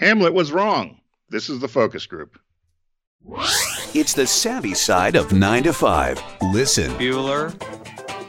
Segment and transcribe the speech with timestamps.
[0.00, 0.98] Hamlet was wrong.
[1.28, 2.38] This is the focus group.
[3.94, 6.22] It's the savvy side of 9 to 5.
[6.54, 7.50] Listen, Bueller,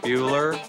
[0.02, 0.60] Bueller,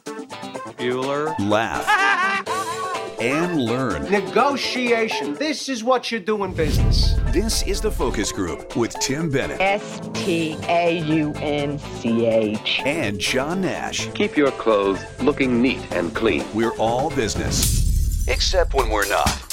[0.78, 1.34] Bueller.
[1.40, 4.08] laugh, and learn.
[4.12, 5.34] Negotiation.
[5.34, 7.14] This is what you do in business.
[7.32, 12.80] This is the focus group with Tim Bennett S T A U N C H.
[12.84, 14.08] and John Nash.
[14.12, 16.44] Keep your clothes looking neat and clean.
[16.54, 19.51] We're all business, except when we're not.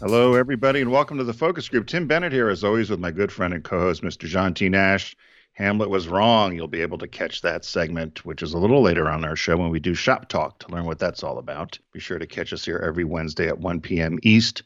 [0.00, 1.88] Hello, everybody, and welcome to the focus group.
[1.88, 4.28] Tim Bennett here, as always, with my good friend and co host, Mr.
[4.28, 4.68] John T.
[4.68, 5.16] Nash.
[5.54, 6.54] Hamlet was wrong.
[6.54, 9.56] You'll be able to catch that segment, which is a little later on our show
[9.56, 11.80] when we do Shop Talk to learn what that's all about.
[11.92, 14.20] Be sure to catch us here every Wednesday at 1 p.m.
[14.22, 14.62] East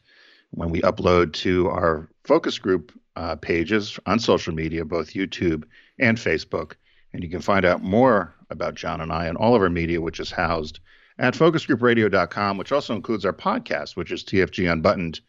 [0.51, 5.63] when we upload to our focus group uh, pages on social media, both YouTube
[5.97, 6.73] and Facebook.
[7.11, 9.99] And you can find out more about John and I and all of our media,
[9.99, 10.79] which is housed
[11.19, 15.21] at focusgroupradio.com, which also includes our podcast, which is TFG Unbuttoned.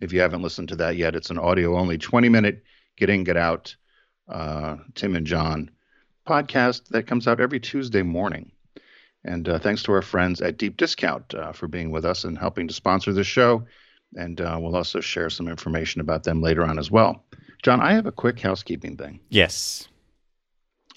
[0.00, 2.62] If you haven't listened to that yet, it's an audio only 20 minute
[2.96, 3.74] get in, get out,
[4.28, 5.70] uh, Tim and John
[6.26, 8.52] podcast that comes out every Tuesday morning.
[9.24, 12.38] And uh, thanks to our friends at Deep Discount uh, for being with us and
[12.38, 13.64] helping to sponsor this show.
[14.14, 17.24] And uh, we'll also share some information about them later on as well.
[17.62, 19.20] John, I have a quick housekeeping thing.
[19.28, 19.88] Yes.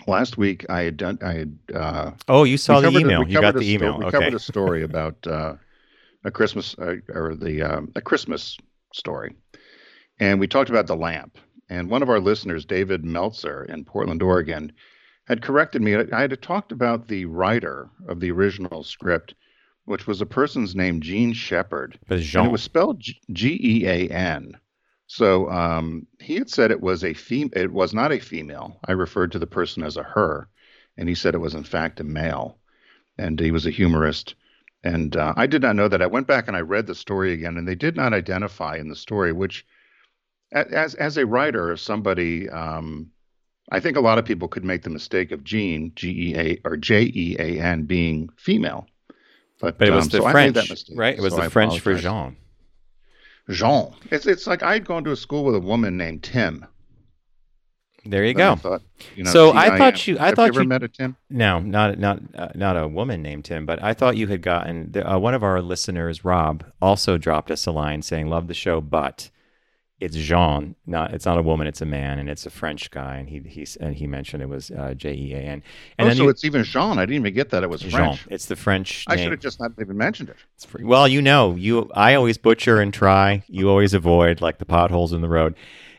[0.08, 3.28] Last week, I had done, I had uh, Oh, you saw the covered a- email.
[3.28, 4.00] you got the a sto- email.
[4.00, 5.56] We covered a story about uh,
[6.26, 8.58] a Christmas uh, or the um, a Christmas
[8.94, 9.36] story,
[10.20, 11.38] and we talked about the lamp.
[11.70, 14.72] And one of our listeners, David Meltzer in Portland, Oregon,
[15.28, 15.96] had corrected me.
[15.96, 19.34] I had talked about the writer of the original script,
[19.86, 21.98] which was a person's name, Gene Shepherd.
[22.08, 22.46] But Jean.
[22.48, 23.02] it was spelled
[23.32, 24.52] G E A N.
[25.08, 28.80] So um, he had said it was a fem- It was not a female.
[28.86, 30.48] I referred to the person as a her,
[30.98, 32.58] and he said it was in fact a male,
[33.18, 34.36] and he was a humorist.
[34.84, 36.02] And uh, I did not know that.
[36.02, 38.90] I went back and I read the story again, and they did not identify in
[38.90, 39.32] the story.
[39.32, 39.66] Which,
[40.52, 43.12] as as a writer somebody, um,
[43.72, 46.60] I think a lot of people could make the mistake of Jean G E A
[46.66, 48.88] or J E A N being female.
[49.60, 51.18] But, but it was um, the so French, that right?
[51.18, 51.96] It was so the I French for.
[51.96, 52.38] Jean.
[53.50, 53.94] Jean.
[54.12, 56.66] It's it's like I'd gone to a school with a woman named Tim.
[58.06, 58.56] There you And I go.
[58.58, 58.82] thought,
[59.16, 61.16] you know, So I thought you- I Have thought you ever you- met a Tim?
[61.30, 64.94] No, not not uh, not a woman named Tim, but I thought you had gotten
[65.06, 68.82] uh, one of our listeners, Rob, also dropped us a line saying, "Love the show,
[68.82, 69.30] but
[70.00, 70.76] it's Jean.
[70.86, 73.40] Not it's not a woman, it's a man, and it's a French guy." And he
[73.40, 75.64] he and he mentioned it was uh, J E A N.
[75.98, 76.98] And oh, so you, it's even Jean.
[77.00, 77.92] I didn't even get that it was Jean.
[77.92, 78.28] French.
[78.30, 79.24] It's the French I name.
[79.24, 80.36] should have just not even mentioned it.
[80.56, 80.84] It's free.
[80.84, 83.44] Well, you know, you I always butcher and try.
[83.48, 85.56] You always avoid like the potholes in the road.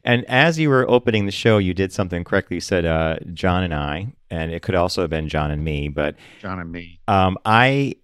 [0.07, 2.57] And as you were opening the show, you did something correctly.
[2.59, 5.89] You said uh, John and I, and it could also have been John and me.
[5.89, 7.01] But John and me.
[7.09, 7.97] um, I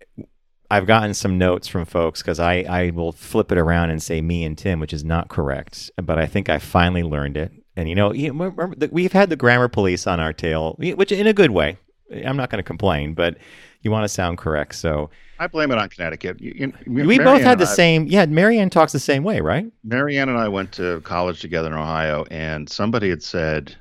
[0.71, 4.21] I've gotten some notes from folks because I I will flip it around and say
[4.21, 5.91] me and Tim, which is not correct.
[6.03, 7.53] But I think I finally learned it.
[7.77, 11.13] And you know, you remember that we've had the grammar police on our tail, which
[11.13, 11.79] in a good way.
[12.25, 13.37] I'm not going to complain, but
[13.83, 15.11] you want to sound correct, so.
[15.39, 16.41] I blame it on Connecticut.
[16.41, 18.07] You, you, We both had the I- same.
[18.09, 19.65] Yeah, Marianne talks the same way, right?
[19.85, 23.77] Marianne and I went to college together in Ohio, and somebody had said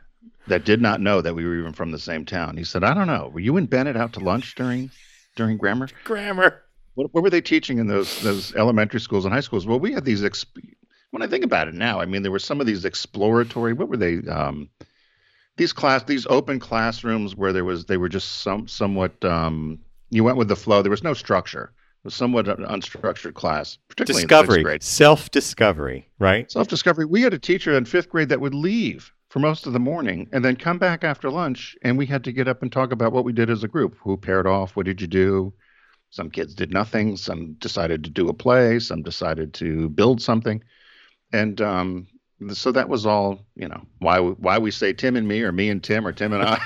[0.47, 2.55] that did not know that we were even from the same town.
[2.55, 3.29] He said, "I don't know.
[3.33, 4.91] Were you and Bennett out to lunch during
[5.35, 5.89] during grammar?
[6.03, 6.61] Grammar.
[6.99, 9.65] What, what were they teaching in those those elementary schools and high schools?
[9.65, 10.21] Well, we had these.
[10.21, 10.75] Exp-
[11.11, 13.71] when I think about it now, I mean, there were some of these exploratory.
[13.71, 14.17] What were they?
[14.29, 14.67] Um,
[15.55, 19.23] these class, these open classrooms where there was, they were just some somewhat.
[19.23, 19.79] Um,
[20.09, 20.81] you went with the flow.
[20.81, 21.71] There was no structure.
[21.71, 26.51] It was somewhat an unstructured class, particularly Discovery, self discovery, right?
[26.51, 27.05] Self discovery.
[27.05, 30.27] We had a teacher in fifth grade that would leave for most of the morning
[30.33, 33.13] and then come back after lunch, and we had to get up and talk about
[33.13, 33.95] what we did as a group.
[34.01, 34.75] Who paired off?
[34.75, 35.53] What did you do?
[36.11, 37.17] Some kids did nothing.
[37.17, 38.79] Some decided to do a play.
[38.79, 40.63] Some decided to build something,
[41.31, 42.07] and um,
[42.53, 43.45] so that was all.
[43.55, 46.33] You know why why we say Tim and me, or me and Tim, or Tim
[46.33, 46.59] and I.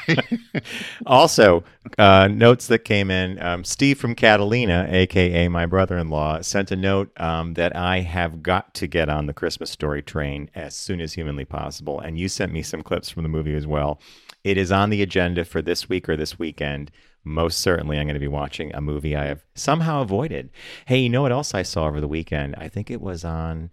[1.05, 1.63] Also,
[1.97, 3.41] uh, notes that came in.
[3.41, 8.73] Um, Steve from Catalina, aka my brother-in-law, sent a note um, that I have got
[8.75, 11.99] to get on the Christmas Story train as soon as humanly possible.
[11.99, 13.99] And you sent me some clips from the movie as well.
[14.43, 16.91] It is on the agenda for this week or this weekend.
[17.23, 20.49] Most certainly, I'm going to be watching a movie I have somehow avoided.
[20.85, 22.55] Hey, you know what else I saw over the weekend?
[22.57, 23.69] I think it was on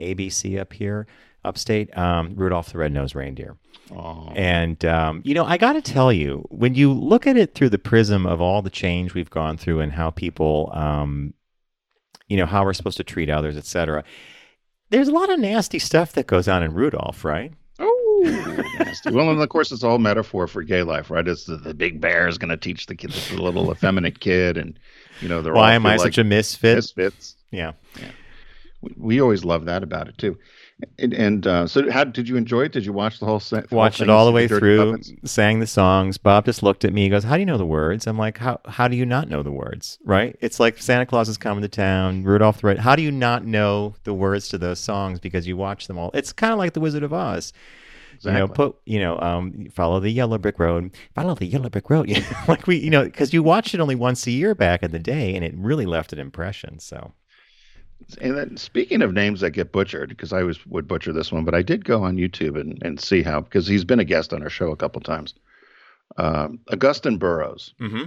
[0.00, 1.06] ABC up here,
[1.44, 1.96] upstate.
[1.96, 3.56] Um, Rudolph the Red-Nosed Reindeer.
[3.94, 4.32] Aw.
[4.34, 7.70] And, um, you know, I got to tell you, when you look at it through
[7.70, 11.34] the prism of all the change we've gone through and how people, um,
[12.26, 14.02] you know, how we're supposed to treat others, et cetera,
[14.90, 17.52] there's a lot of nasty stuff that goes on in Rudolph, right?
[19.10, 21.26] Well, and of course, it's all metaphor for gay life, right?
[21.26, 24.56] It's the, the big bear is going to teach the kid, the little effeminate kid,
[24.56, 24.78] and
[25.20, 26.76] you know, they're Why am I feel such a misfit?
[26.76, 27.36] misfits.
[27.50, 27.72] yeah.
[28.80, 30.38] We, we always love that about it too.
[31.00, 32.72] And, and uh, so, how did you enjoy it?
[32.72, 33.40] Did you watch the whole?
[33.40, 35.10] Se- Watched it all the way Dirty through, Puppets?
[35.24, 36.18] sang the songs.
[36.18, 37.02] Bob just looked at me.
[37.02, 38.06] He goes, How do you know the words?
[38.06, 39.98] I'm like, How how do you not know the words?
[40.04, 40.36] Right?
[40.40, 42.78] It's like Santa Claus is coming to town, Rudolph the Red.
[42.78, 46.12] How do you not know the words to those songs because you watch them all?
[46.14, 47.52] It's kind of like the Wizard of Oz.
[48.24, 50.96] You know, put you know, um, follow the yellow brick road.
[51.14, 52.08] Follow the yellow brick road.
[52.08, 54.82] You know, like we, you know, because you watched it only once a year back
[54.82, 56.78] in the day, and it really left an impression.
[56.78, 57.12] So
[58.20, 61.44] And then, speaking of names that get butchered, because I always would butcher this one,
[61.44, 64.32] but I did go on YouTube and, and see how, because he's been a guest
[64.32, 65.34] on our show a couple times.
[66.16, 67.74] Um, Augusten Burroughs.
[67.80, 68.04] mm-hmm.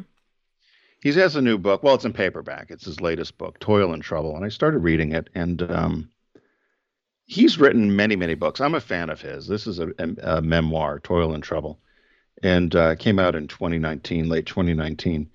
[1.02, 1.81] He has a new book.
[1.81, 2.69] Well, it's in paperback.
[2.69, 4.36] It's his latest book, Toil and Trouble.
[4.36, 6.10] And I started reading it, and um,
[7.31, 8.60] he's written many, many books.
[8.60, 9.48] I'm a fan of his.
[9.48, 11.80] This is a, a, a memoir, Toil and Trouble,
[12.44, 15.30] and uh, came out in 2019, late 2019.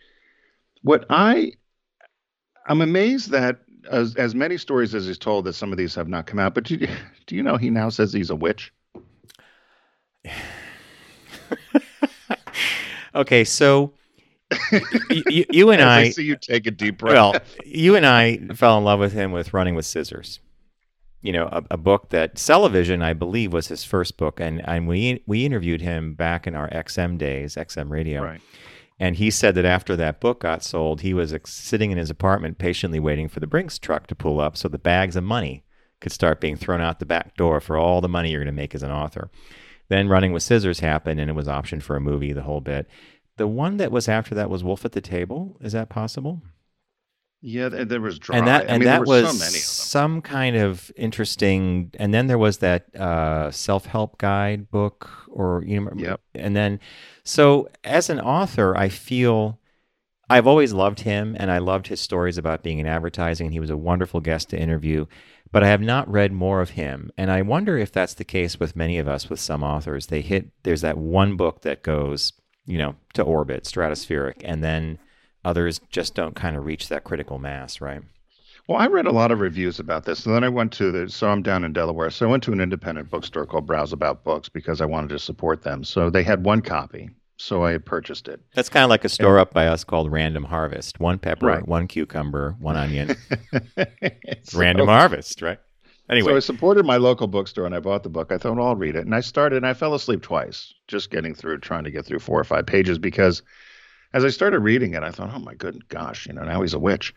[0.83, 1.53] What I,
[2.67, 3.61] I'm amazed that
[3.91, 6.53] as, as many stories as he's told that some of these have not come out.
[6.55, 6.89] But do you,
[7.27, 8.75] do you know he now says he's a witch?
[13.15, 13.95] okay, so
[14.71, 17.15] y- y- you and As I, see you take a deep breath.
[17.15, 17.35] well,
[17.65, 20.41] you and I fell in love with him with Running with Scissors.
[21.27, 24.87] You know, a, a book that Sellevision, I believe, was his first book, and and
[24.87, 28.41] we we interviewed him back in our XM days, XM Radio, right.
[29.01, 32.11] and he said that after that book got sold, he was ex- sitting in his
[32.11, 35.65] apartment patiently waiting for the Brinks truck to pull up so the bags of money
[36.01, 38.53] could start being thrown out the back door for all the money you're going to
[38.53, 39.31] make as an author.
[39.89, 42.89] Then Running with Scissors happened, and it was optioned for a movie, the whole bit.
[43.37, 45.57] The one that was after that was Wolf at the Table.
[45.61, 46.43] Is that possible?
[47.43, 48.39] Yeah, there, there was dry.
[48.39, 49.61] and that I and mean, that there was so many of them.
[49.61, 51.93] some kind of interesting.
[51.99, 56.21] And then there was that uh, self-help guide book, or you know, Yep.
[56.35, 56.81] and then
[57.25, 59.61] so as an author, I feel
[60.29, 63.47] I've always loved him, and I loved his stories about being in advertising.
[63.47, 65.07] And he was a wonderful guest to interview.
[65.53, 68.59] But I have not read more of him, and I wonder if that's the case
[68.59, 69.31] with many of us.
[69.31, 72.33] With some authors, they hit there's that one book that goes,
[72.67, 74.99] you know, to orbit, stratospheric, and then
[75.47, 78.03] others just don't kind of reach that critical mass, right?
[78.69, 81.09] Well, I read a lot of reviews about this, and then I went to the.
[81.09, 84.49] So I'm down in Delaware, so I went to an independent bookstore called Browseabout Books
[84.49, 85.85] because I wanted to support them.
[85.85, 88.41] So they had one copy, so I purchased it.
[88.55, 90.99] That's kind of like a store up by us called Random Harvest.
[90.99, 91.69] One pepper, Right.
[91.69, 93.15] one cucumber, one onion.
[94.43, 95.59] So- Random Harvest, right?
[96.09, 98.31] Anyway, So I supported my local bookstore and I bought the book.
[98.31, 99.05] I thought, well, I'll read it.
[99.07, 102.21] And I started and I fell asleep twice, just getting through, trying to get through
[102.21, 103.43] four or five pages because
[104.13, 106.75] as I started reading it, I thought, oh my good gosh, you know, now he's
[106.75, 107.15] a witch.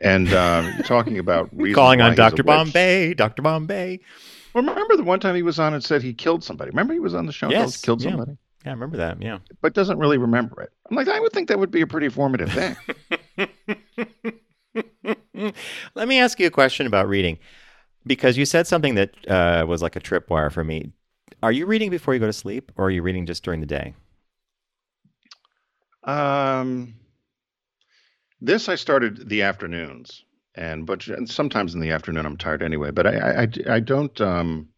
[0.00, 2.42] And um, talking about calling on Dr.
[2.44, 3.42] Bombay, Dr.
[3.42, 4.00] Bombay.
[4.54, 6.70] Well, remember the one time he was on and said he killed somebody?
[6.70, 8.10] Remember he was on the show and Yes, killed yeah.
[8.10, 8.38] somebody?
[8.64, 9.20] Yeah, I remember that.
[9.22, 9.38] Yeah.
[9.60, 10.70] but doesn't really remember it.
[10.90, 12.76] I'm like, I would think that would be a pretty formative thing.
[15.94, 17.38] Let me ask you a question about reading
[18.06, 20.92] because you said something that uh, was like a tripwire for me.
[21.42, 23.66] Are you reading before you go to sleep or are you reading just during the
[23.66, 23.94] day?
[26.08, 26.94] Um,
[28.40, 30.24] this I started the afternoons,
[30.54, 32.90] and but and sometimes in the afternoon I'm tired anyway.
[32.90, 34.68] But I I, I, I don't um,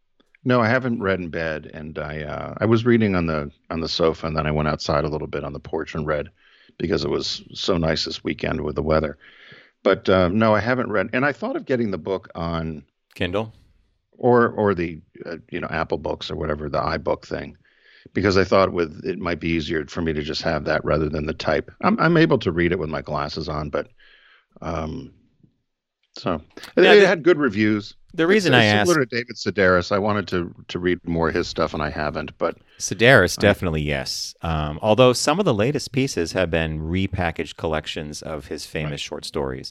[0.45, 3.81] no, I haven't read in bed, and I uh, I was reading on the on
[3.81, 6.29] the sofa, and then I went outside a little bit on the porch and read
[6.79, 9.19] because it was so nice this weekend with the weather.
[9.83, 12.85] But um, no, I haven't read, and I thought of getting the book on
[13.15, 13.55] Kindle?
[14.21, 17.57] or or the uh, you know Apple Books or whatever the iBook thing,
[18.13, 21.09] because I thought with it might be easier for me to just have that rather
[21.09, 21.71] than the type.
[21.83, 23.89] I'm I'm able to read it with my glasses on, but
[24.63, 25.13] um,
[26.19, 26.43] so
[26.77, 27.95] Yeah, it the- had good reviews.
[28.13, 31.29] The reason It's I asked similar to David Sedaris, I wanted to to read more
[31.29, 32.37] of his stuff, and I haven't.
[32.39, 34.35] But Sedaris, definitely yes.
[34.43, 39.25] Um, although some of the latest pieces have been repackaged collections of his famous short
[39.25, 39.71] stories.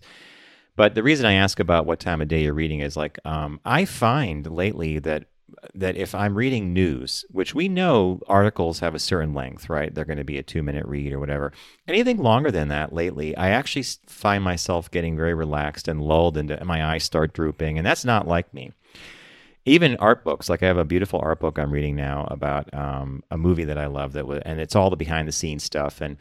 [0.77, 3.59] But the reason I ask about what time of day you're reading is like um,
[3.65, 5.25] I find lately that
[5.73, 9.93] that if I'm reading news, which we know articles have a certain length, right?
[9.93, 11.51] They're going to be a two minute read or whatever.
[11.87, 16.57] Anything longer than that lately, I actually find myself getting very relaxed and lulled into
[16.57, 18.71] and my eyes start drooping, and that's not like me
[19.65, 23.21] even art books like i have a beautiful art book i'm reading now about um,
[23.29, 26.01] a movie that i love that was and it's all the behind the scenes stuff
[26.01, 26.17] and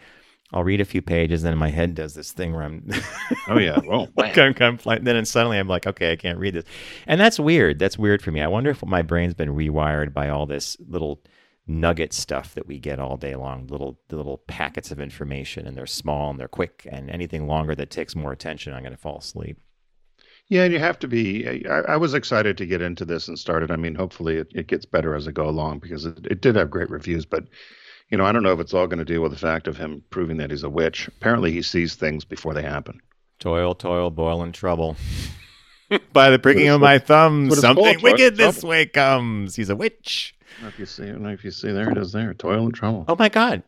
[0.52, 2.88] i'll read a few pages and then my head does this thing where i'm
[3.49, 6.55] oh yeah, well, like I'm, I'm like, then suddenly i'm like okay i can't read
[6.55, 6.64] this
[7.07, 10.28] and that's weird that's weird for me i wonder if my brain's been rewired by
[10.28, 11.21] all this little
[11.67, 15.87] nugget stuff that we get all day long little little packets of information and they're
[15.87, 19.19] small and they're quick and anything longer that takes more attention i'm going to fall
[19.19, 19.59] asleep
[20.49, 21.47] Yeah, and you have to be.
[21.69, 23.71] I, I was excited to get into this and started.
[23.71, 26.57] I mean, hopefully it, it gets better as I go along because it, it did
[26.57, 27.26] have great reviews.
[27.26, 27.45] But,
[28.10, 29.76] you know, I don't know if it's all going to deal with the fact of
[29.76, 31.08] him proving that he's a witch.
[31.08, 33.00] Apparently, he sees things before they happen.
[33.38, 34.96] Toil, toil, boil, and trouble.
[36.12, 38.68] By the pricking of my thumb, something called, wicked this trouble.
[38.70, 39.56] way comes.
[39.56, 40.34] He's a witch.
[40.58, 42.12] I don't know if you see, I don't know if you see, there it is.
[42.12, 43.04] There, toil and trouble.
[43.08, 43.62] Oh my god.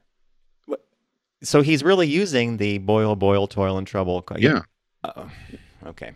[1.42, 4.22] So he's really using the boil, boil, toil, and trouble.
[4.36, 4.60] yeah,
[5.04, 5.30] Oh,
[5.86, 6.12] okay.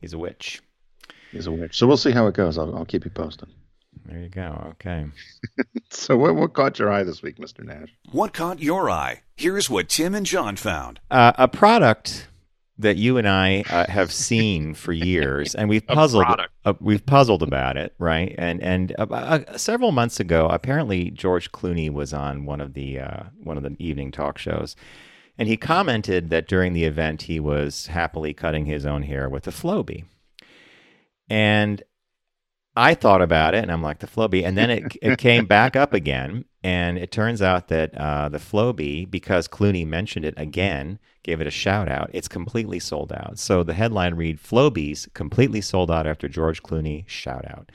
[0.00, 0.62] He's a witch.
[1.32, 1.76] he's a witch.
[1.76, 2.56] So we'll see how it goes.
[2.56, 3.48] I'll, I'll keep you posted.
[4.06, 4.72] There you go.
[4.72, 5.06] Okay.
[5.92, 7.64] So what, what caught your eye this week, Mr.
[7.64, 7.88] Nash?
[8.12, 9.22] What caught your eye?
[9.36, 11.00] Here's what Tim and John found.
[11.10, 12.28] Uh, a product
[12.78, 16.26] that you and I uh, have seen for years, and we've puzzled.
[16.64, 18.34] Uh, we've puzzled about it, right?
[18.38, 23.00] And and uh, uh, several months ago, apparently George Clooney was on one of the
[23.00, 24.76] uh, one of the evening talk shows,
[25.36, 29.46] and he commented that during the event he was happily cutting his own hair with
[29.46, 30.04] a Flowbee,
[31.28, 31.82] and
[32.76, 35.76] I thought about it, and I'm like the Flowbee, and then it it came back
[35.76, 40.98] up again, and it turns out that uh, the Flowbee, because Clooney mentioned it again,
[41.22, 42.10] gave it a shout out.
[42.12, 43.38] It's completely sold out.
[43.38, 47.70] So the headline read: Flowbees completely sold out after George Clooney shout out.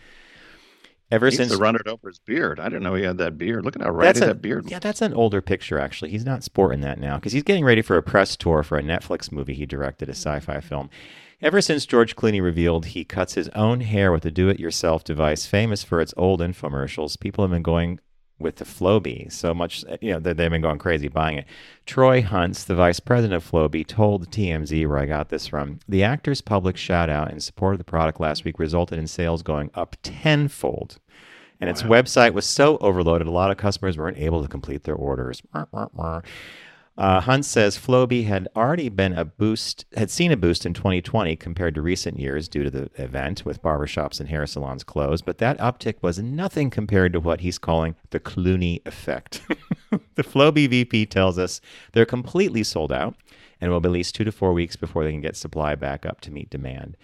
[1.11, 2.59] Ever He since used to run it over his beard.
[2.59, 3.63] I didn't know he had that beard.
[3.63, 4.69] Look at how ratty a, that beard.
[4.69, 6.09] yeah, that's an older picture actually.
[6.09, 8.81] He's not sporting that now because he's getting ready for a press tour for a
[8.81, 10.89] Netflix movie he directed, a sci-fi film.
[11.41, 15.83] Ever since George Clooney revealed he cuts his own hair with a do-it-yourself device famous
[15.83, 17.99] for its old infomercials, people have been going
[18.39, 21.45] with the Flowbee so much, eh, you know, that they've been going crazy buying it.
[21.85, 26.03] Troy Hunts, the vice president of Flowbee, told TMZ, where I got this from, the
[26.03, 29.71] actor's public shout out in support of the product last week resulted in sales going
[29.73, 30.99] up tenfold
[31.59, 34.95] and its website was so overloaded, a lot of customers weren't able to complete their
[34.95, 35.41] orders.
[36.97, 41.35] Uh, Hunt says Flowbee had already been a boost, had seen a boost in 2020
[41.35, 45.37] compared to recent years due to the event with barbershops and hair salons closed, but
[45.39, 49.41] that uptick was nothing compared to what he's calling the Clooney effect.
[50.15, 51.59] the Flowbee VP tells us
[51.91, 53.15] they're completely sold out
[53.59, 56.05] and will be at least two to four weeks before they can get supply back
[56.05, 56.95] up to meet demand.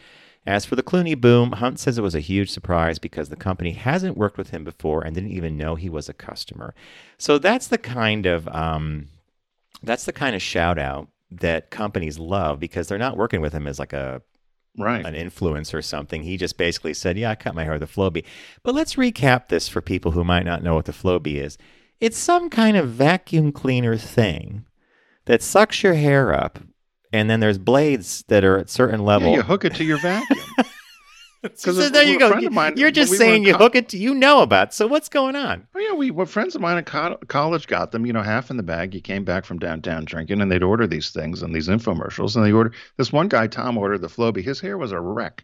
[0.46, 3.74] As for the Clooney boom, Hunt says it was a huge surprise because the company
[3.74, 6.74] hasn't worked with him before and didn't even know he was a customer.
[7.18, 9.10] So that's the kind of um,
[9.84, 13.68] that's the kind of shout out that companies love because they're not working with him
[13.68, 14.22] as like a
[14.78, 15.06] Right.
[15.06, 16.24] an influencer or something.
[16.24, 18.24] He just basically said, "Yeah, I cut my hair with a Flowbee."
[18.64, 21.58] But let's recap this for people who might not know what the Flowbee is.
[22.00, 24.66] It's some kind of vacuum cleaner thing
[25.26, 26.60] that sucks your hair up,
[27.12, 29.34] and then there's blades that are at certain Yeah, level.
[29.34, 30.40] you hook it to your vacuum.
[31.56, 32.30] So a- there you go.
[32.52, 34.74] mine- You're just we saying in you co- hook it to you know about.
[34.74, 35.68] So what's going on?
[35.76, 38.06] Oh yeah, we well, friends of mine in co- college got them.
[38.06, 38.94] You know, half in the bag.
[38.94, 42.36] You came back from downtown drinking, and they'd order these things and these infomercials.
[42.36, 44.44] And they order this one guy, Tom, ordered the Flowbee.
[44.44, 45.44] His hair was a wreck.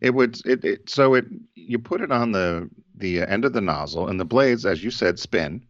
[0.00, 1.24] It would it, it so it
[1.54, 4.90] you put it on the the end of the nozzle, and the blades, as you
[4.90, 5.64] said, spin.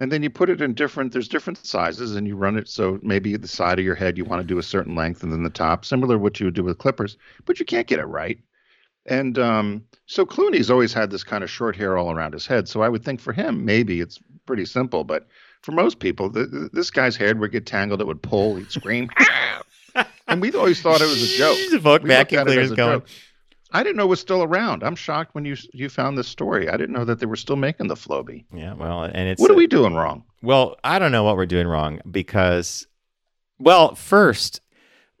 [0.00, 1.12] And then you put it in different.
[1.12, 4.24] There's different sizes, and you run it so maybe the side of your head you
[4.24, 6.54] want to do a certain length, and then the top, similar to what you would
[6.54, 7.18] do with clippers.
[7.44, 8.38] But you can't get it right.
[9.06, 12.68] And um, so Clooney's always had this kind of short hair all around his head.
[12.68, 15.04] So I would think for him, maybe it's pretty simple.
[15.04, 15.26] But
[15.62, 18.00] for most people, th- th- this guy's hair would get tangled.
[18.00, 18.56] It would pull.
[18.56, 19.10] He'd scream.
[20.28, 21.58] and we always thought it was a joke.
[21.70, 23.00] The Vogue vacuum at cleaner's a going.
[23.00, 23.08] joke.
[23.74, 24.82] I didn't know it was still around.
[24.82, 26.68] I'm shocked when you you found this story.
[26.68, 28.44] I didn't know that they were still making the Flowbee.
[28.54, 30.24] Yeah, well, and it's What are we doing wrong?
[30.42, 32.86] Well, I don't know what we're doing wrong because,
[33.58, 34.60] well, first,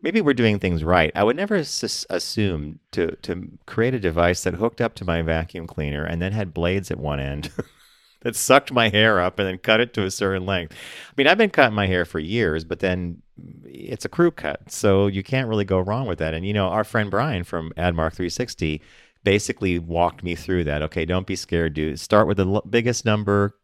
[0.02, 1.12] maybe we're doing things right.
[1.14, 5.66] I would never assume to to create a device that hooked up to my vacuum
[5.66, 7.50] cleaner and then had blades at one end
[8.20, 10.74] that sucked my hair up and then cut it to a certain length.
[10.74, 13.22] I mean, I've been cutting my hair for years, but then
[13.64, 16.34] it's a crew cut, so you can't really go wrong with that.
[16.34, 18.82] And you know, our friend Brian from AdMark 360
[19.24, 20.82] basically walked me through that.
[20.82, 22.00] Okay, don't be scared, dude.
[22.00, 23.56] Start with the l- biggest number,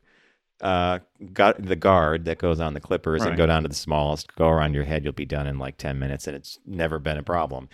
[0.60, 0.98] uh,
[1.32, 4.34] got the guard that goes on the clippers, and go down to the smallest.
[4.36, 7.16] Go around your head, you'll be done in like ten minutes, and it's never been
[7.18, 7.68] a problem.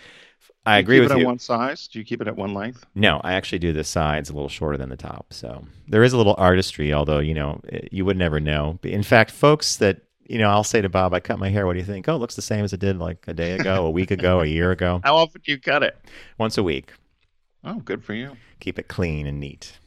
[0.67, 1.23] I Do you agree keep with it you.
[1.25, 1.87] at one size.
[1.87, 2.85] Do you keep it at one length?
[2.95, 5.31] No, I actually do the sides a little shorter than the top.
[5.31, 7.61] So there is a little artistry, although, you know,
[7.91, 8.79] you would never know.
[8.81, 11.67] In fact, folks that, you know, I'll say to Bob, I cut my hair.
[11.67, 12.09] What do you think?
[12.09, 14.41] Oh, it looks the same as it did like a day ago, a week ago,
[14.41, 15.01] a year ago.
[15.03, 15.97] How often do you cut it?
[16.39, 16.91] Once a week.
[17.63, 18.35] Oh, good for you.
[18.59, 19.77] Keep it clean and neat.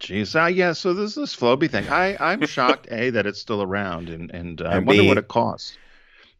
[0.00, 0.72] Jeez, uh, yeah.
[0.72, 4.30] So this is this Flowbee thing, I I'm shocked a that it's still around, and
[4.30, 5.76] and uh, I wonder B- what it costs.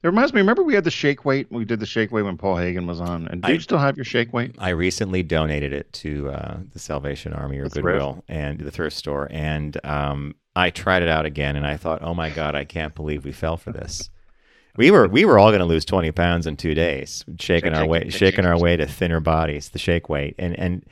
[0.00, 0.40] It reminds me.
[0.40, 1.48] Remember we had the shake weight.
[1.50, 3.26] We did the shake weight when Paul Hagen was on.
[3.26, 4.54] And do I- you still have your shake weight?
[4.58, 7.84] I recently donated it to uh, the Salvation Army or The thrift.
[7.98, 9.26] Goodwill and the thrift store.
[9.28, 12.94] And um, I tried it out again and I thought, oh my God, I can't
[12.94, 14.08] believe we fell for this.
[14.76, 17.80] we were we were all going to lose 20 pounds in two days, shaking our
[17.82, 20.84] shake, way shake, shaking our way to thinner bodies, the shake weight, and and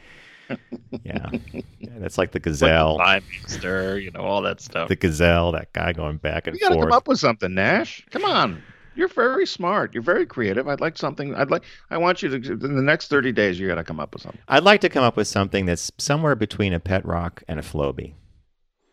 [1.05, 1.29] yeah,
[1.79, 4.89] Yeah, that's like the Like the gazelle, Prime Minister, you know, all that stuff.
[4.89, 6.89] the gazelle, that guy going back and You got to forth.
[6.89, 8.05] come up with something, Nash.
[8.11, 8.63] Come on.
[8.95, 9.93] You're very smart.
[9.93, 10.67] You're very creative.
[10.69, 11.35] I'd like something.
[11.35, 11.65] I'd like.
[11.91, 12.53] I want you to.
[12.53, 14.41] In the next thirty days, you got to come up with something.
[14.49, 17.63] I'd like to come up with something that's somewhere between a pet rock and a
[17.63, 18.15] Flowbee.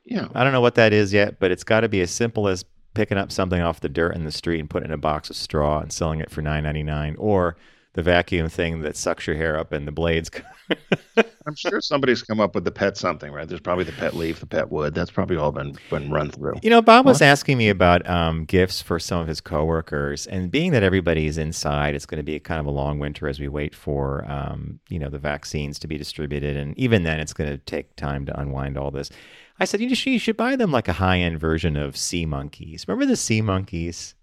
[0.03, 0.27] Yeah.
[0.36, 2.65] I don't know what that is yet, but it's got to be as simple as
[2.93, 5.29] picking up something off the dirt in the street and putting it in a box
[5.29, 7.55] of straw and selling it for nine ninety nine, or
[7.93, 10.31] the vacuum thing that sucks your hair up and the blades.
[11.45, 13.47] I'm sure somebody's come up with the pet something, right?
[13.47, 14.95] There's probably the pet leaf, the pet wood.
[14.95, 16.55] That's probably all been been run through.
[16.63, 20.50] You know, Bob was asking me about um, gifts for some of his coworkers, and
[20.50, 23.47] being that everybody's inside, it's going to be kind of a long winter as we
[23.47, 27.50] wait for um, you know the vaccines to be distributed, and even then, it's going
[27.50, 29.12] to take time to unwind all this.
[29.59, 32.25] I said, you should, you should buy them like a high end version of sea
[32.25, 32.85] monkeys.
[32.88, 34.15] Remember the sea monkeys?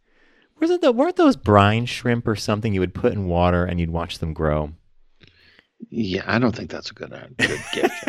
[0.61, 3.91] Wasn't the, weren't those brine shrimp or something you would put in water and you'd
[3.91, 4.73] watch them grow?
[5.89, 8.09] Yeah, I don't think that's a good, uh, good gift.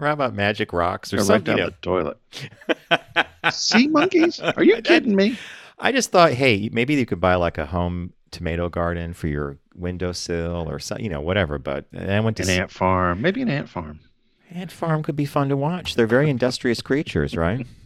[0.00, 1.56] Or how about magic rocks or right something?
[1.56, 1.70] down you know?
[1.70, 3.52] the toilet.
[3.54, 4.40] sea monkeys?
[4.40, 5.38] Are you kidding me?
[5.78, 9.58] I just thought, hey, maybe you could buy like a home tomato garden for your
[9.76, 11.58] windowsill or something, you know, whatever.
[11.58, 14.00] But I went to An s- ant farm, maybe an ant farm.
[14.50, 15.94] ant farm could be fun to watch.
[15.94, 17.64] They're very industrious creatures, right?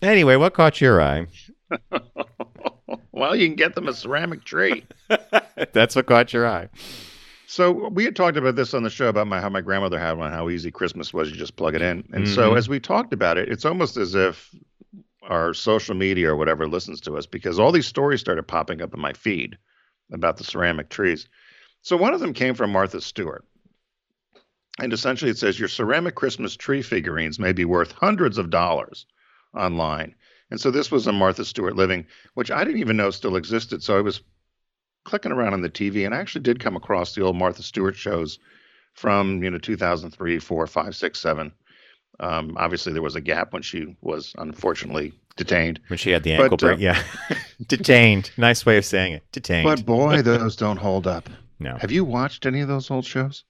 [0.00, 1.26] Anyway, what caught your eye?
[3.18, 4.84] Well, you can get them a ceramic tree.
[5.72, 6.68] That's what caught your eye.
[7.46, 10.18] So we had talked about this on the show about my how my grandmother had
[10.18, 11.30] one, how easy Christmas was.
[11.30, 12.58] You just plug it in, and so Mhm.
[12.58, 14.54] as we talked about it, it's almost as if
[15.22, 18.94] our social media or whatever listens to us because all these stories started popping up
[18.94, 19.56] in my feed
[20.12, 21.28] about the ceramic trees.
[21.82, 23.44] So one of them came from Martha Stewart,
[24.78, 29.06] and essentially it says your ceramic Christmas tree figurines may be worth hundreds of dollars
[29.54, 30.14] online.
[30.50, 33.82] And so this was a Martha Stewart living, which I didn't even know still existed.
[33.82, 34.22] So I was
[35.04, 37.96] clicking around on the TV and I actually did come across the old Martha Stewart
[37.96, 38.38] shows
[38.94, 41.52] from you know 2003, 4, 5, 6, 7.
[42.20, 45.78] Um, obviously, there was a gap when she was unfortunately detained.
[45.88, 47.02] When she had the But, ankle break, uh, yeah,
[47.68, 48.30] detained.
[48.36, 49.24] Nice way of saying it.
[49.32, 49.64] Detained.
[49.64, 51.28] But boy, those don't hold up.
[51.60, 53.44] no, Have you watched any of those old shows?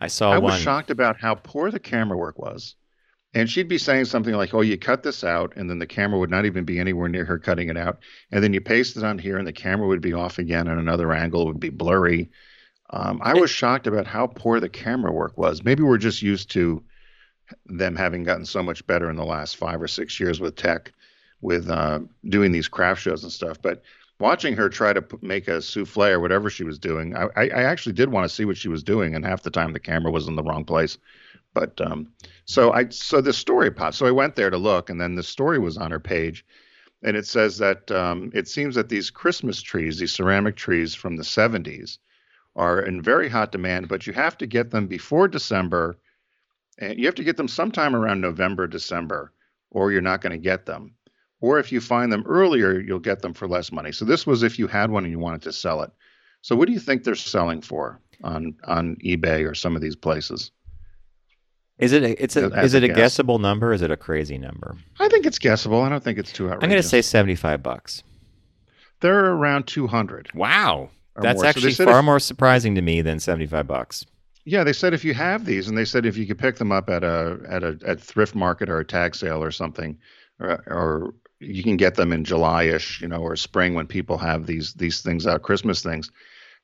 [0.00, 0.52] I saw I one.
[0.52, 2.74] was shocked about how poor the camera work was.
[3.34, 6.18] And she'd be saying something like, "Oh, you cut this out," and then the camera
[6.18, 8.00] would not even be anywhere near her cutting it out.
[8.30, 10.78] And then you paste it on here, and the camera would be off again, and
[10.78, 12.30] another angle would be blurry.
[12.90, 15.64] Um, I was shocked about how poor the camera work was.
[15.64, 16.82] Maybe we're just used to
[17.66, 20.92] them having gotten so much better in the last five or six years with tech,
[21.40, 23.60] with uh, doing these craft shows and stuff.
[23.62, 23.82] But
[24.18, 27.94] watching her try to make a souffle or whatever she was doing, I I actually
[27.94, 30.28] did want to see what she was doing, and half the time the camera was
[30.28, 30.98] in the wrong place.
[31.54, 32.12] But um,
[32.44, 33.96] so I so the story popped.
[33.96, 36.44] So I went there to look, and then the story was on her page,
[37.02, 41.16] and it says that um, it seems that these Christmas trees, these ceramic trees from
[41.16, 41.98] the 70s,
[42.56, 45.98] are in very hot demand, but you have to get them before December,
[46.78, 49.32] and you have to get them sometime around November, December,
[49.70, 50.94] or you're not going to get them.
[51.40, 53.90] Or if you find them earlier, you'll get them for less money.
[53.90, 55.90] So this was if you had one and you wanted to sell it.
[56.40, 59.96] So what do you think they're selling for on on eBay or some of these
[59.96, 60.52] places?
[61.82, 62.96] Is it a, it's a is it a guess.
[62.96, 63.70] guessable number?
[63.70, 64.76] Or is it a crazy number?
[65.00, 65.82] I think it's guessable.
[65.82, 66.62] I don't think it's too outrageous.
[66.64, 68.02] I'm going to say 75 bucks.
[69.00, 70.30] they're around 200.
[70.34, 70.90] Wow.
[71.16, 71.46] That's more.
[71.46, 74.06] Actually said far if- more surprising to me than 75 bucks.
[74.44, 76.72] Yeah, they said if you have these, and they said if you could pick them
[76.72, 79.96] up at a at a at thrift market or a tag sale or something,
[80.40, 84.46] or, or you can get them in July-ish, you know, or spring when people have
[84.46, 86.10] these these things out, Christmas things.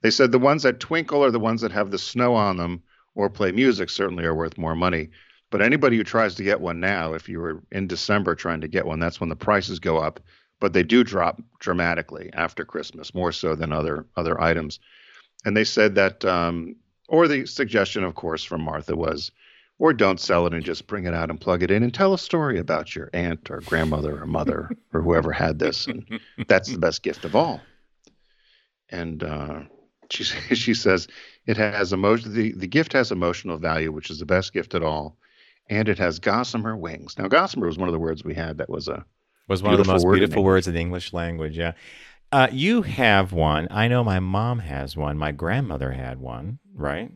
[0.03, 2.83] They said the ones that twinkle are the ones that have the snow on them
[3.19, 5.11] or play music certainly are worth more money.
[5.51, 8.69] But anybody who tries to get one now, if you were in December trying to
[8.69, 10.21] get one, that's when the prices go up.
[10.61, 14.79] But they do drop dramatically after Christmas, more so than other other items.
[15.45, 16.77] And they said that, um,
[17.09, 19.33] or the suggestion, of course, from Martha was,
[19.81, 22.15] or don't sell it and just bring it out and plug it in and tell
[22.15, 25.89] a story about your aunt or grandmother or mother or whoever had this.
[25.89, 27.61] And that's the best gift of all.
[28.91, 29.61] And uh,
[30.11, 31.09] she she says
[31.49, 32.33] it has emotion.
[32.35, 35.17] The, the gift has emotional value, which is the best gift at all,
[35.69, 37.17] and it has gossamer wings.
[37.19, 39.05] Now, gossamer was one of the words we had that was a
[39.49, 41.57] Was one of the most word in beautiful words in the English language.
[41.59, 41.73] Yeah.
[42.31, 43.67] Uh, you have one.
[43.71, 45.17] I know my mom has one.
[45.17, 47.11] My grandmother had one, right?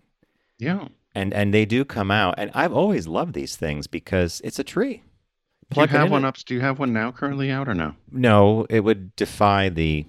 [0.58, 0.88] yeah.
[1.14, 2.36] And and they do come out.
[2.38, 4.94] And I've always loved these things because it's a tree.
[4.94, 6.36] Do you Plug have one it- up?
[6.46, 7.94] Do you have one now currently out or no?
[8.10, 10.06] No, it would defy the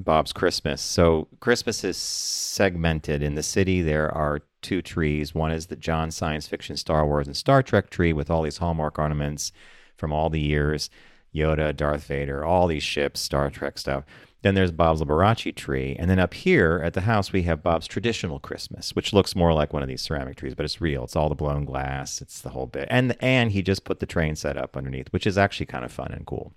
[0.00, 0.80] Bob's Christmas.
[0.80, 3.82] So Christmas is segmented in the city.
[3.82, 5.34] There are two trees.
[5.34, 8.58] One is the John science fiction, Star Wars, and Star Trek tree with all these
[8.58, 9.52] Hallmark ornaments
[9.96, 10.90] from all the years.
[11.34, 14.04] Yoda, Darth Vader, all these ships, Star Trek stuff.
[14.42, 15.96] Then there's Bob's Liberace tree.
[15.98, 19.52] And then up here at the house, we have Bob's traditional Christmas, which looks more
[19.52, 21.04] like one of these ceramic trees, but it's real.
[21.04, 22.22] It's all the blown glass.
[22.22, 22.86] It's the whole bit.
[22.90, 25.92] And and he just put the train set up underneath, which is actually kind of
[25.92, 26.52] fun and cool.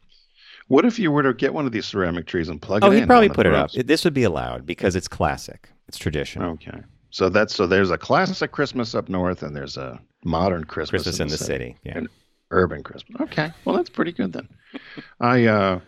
[0.72, 2.90] What if you were to get one of these ceramic trees and plug Oh, it
[2.92, 2.96] in?
[2.96, 3.72] Oh, he'd probably put it up.
[3.74, 5.68] This would be allowed because it's classic.
[5.90, 6.52] It's traditional.
[6.52, 6.80] Okay.
[7.10, 11.20] So that's so there's a classic Christmas up north and there's a modern Christmas, Christmas
[11.20, 11.76] in the city.
[11.84, 11.98] Yeah.
[11.98, 12.08] And
[12.52, 13.20] urban Christmas.
[13.20, 13.52] Okay.
[13.66, 14.48] Well, that's pretty good then.
[15.20, 15.80] I uh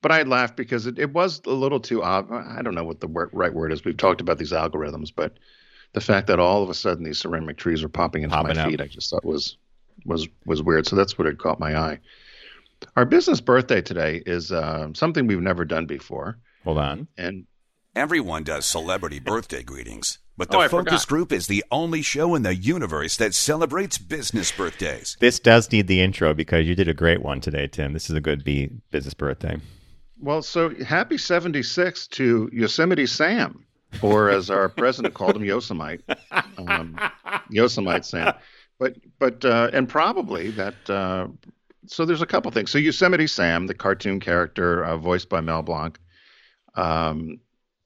[0.00, 3.00] but I laughed because it, it was a little too ob- I don't know what
[3.00, 3.84] the word, right word is.
[3.84, 5.38] We've talked about these algorithms, but
[5.92, 8.62] the fact that all of a sudden these ceramic trees were popping into Popping my
[8.62, 8.70] up.
[8.70, 9.56] feed, I just thought was
[10.06, 10.86] was was weird.
[10.86, 11.98] So that's what had caught my eye.
[12.96, 17.08] Our business birthday today is uh, something we've never done before, Hold on.
[17.16, 17.46] and
[17.96, 21.08] Everyone does celebrity birthday greetings, but Oh, the I Focus forgot.
[21.08, 25.16] Group is the only show in the universe that celebrates business birthdays.
[25.20, 27.92] This does need the intro because you did a great one today, Tim.
[27.92, 29.58] This is a good B business birthday.
[30.18, 33.64] Well, so happy 76 to Yosemite Sam,
[34.02, 36.02] or as our president called him, Yosemite.
[36.58, 36.98] Um,
[37.50, 38.34] Yosemite Sam.
[38.80, 41.28] But, but, uh, and probably that, uh,
[41.86, 42.70] so there's a couple things.
[42.70, 45.98] So Yosemite Sam, the cartoon character uh, voiced by Mel Blanc,
[46.74, 47.40] um,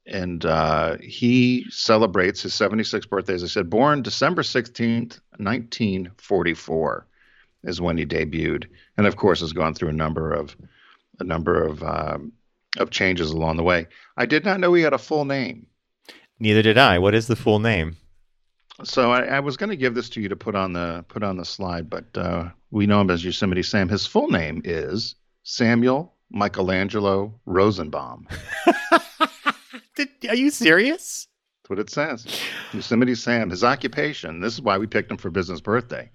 [0.06, 7.06] and uh, he celebrates his 76th birthday, as I said, born December 16th, 1944
[7.64, 8.66] is when he debuted.
[8.96, 10.56] And of course, has gone through a number of,
[11.20, 12.32] a number of, um,
[12.78, 13.86] of changes along the way.
[14.16, 15.66] I did not know he had a full name.
[16.38, 16.98] Neither did I.
[16.98, 17.96] What is the full name?
[18.84, 21.22] So I, I was going to give this to you to put on the put
[21.22, 23.88] on the slide, but uh, we know him as Yosemite Sam.
[23.88, 28.28] His full name is Samuel Michelangelo Rosenbaum.
[29.96, 31.26] Did, are you serious?
[31.62, 32.26] That's what it says.
[32.72, 33.50] Yosemite Sam.
[33.50, 34.40] His occupation.
[34.40, 36.10] This is why we picked him for business birthday.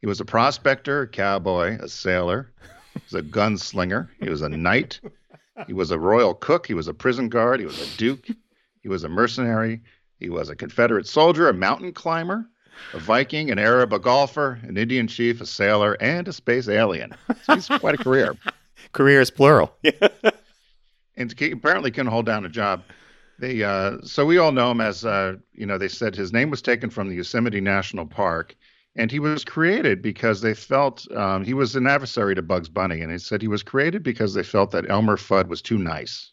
[0.00, 2.52] He was a prospector, a cowboy, a sailor.
[2.94, 4.08] He was a gunslinger.
[4.20, 5.00] He was a knight.
[5.66, 6.66] He was a royal cook.
[6.66, 7.58] He was a prison guard.
[7.60, 8.28] He was a duke.
[8.82, 9.82] He was a mercenary.
[10.18, 12.48] He was a Confederate soldier, a mountain climber,
[12.92, 17.14] a Viking, an Arab, a golfer, an Indian chief, a sailor, and a space alien.
[17.44, 18.36] So he's quite a career.
[18.92, 19.76] Career is plural.
[21.16, 22.82] and he apparently can hold down a job.
[23.38, 26.50] They uh, so we all know him as uh, you know they said his name
[26.50, 28.56] was taken from the Yosemite National Park,
[28.96, 33.02] and he was created because they felt um, he was an adversary to Bugs Bunny,
[33.02, 36.32] and they said he was created because they felt that Elmer Fudd was too nice,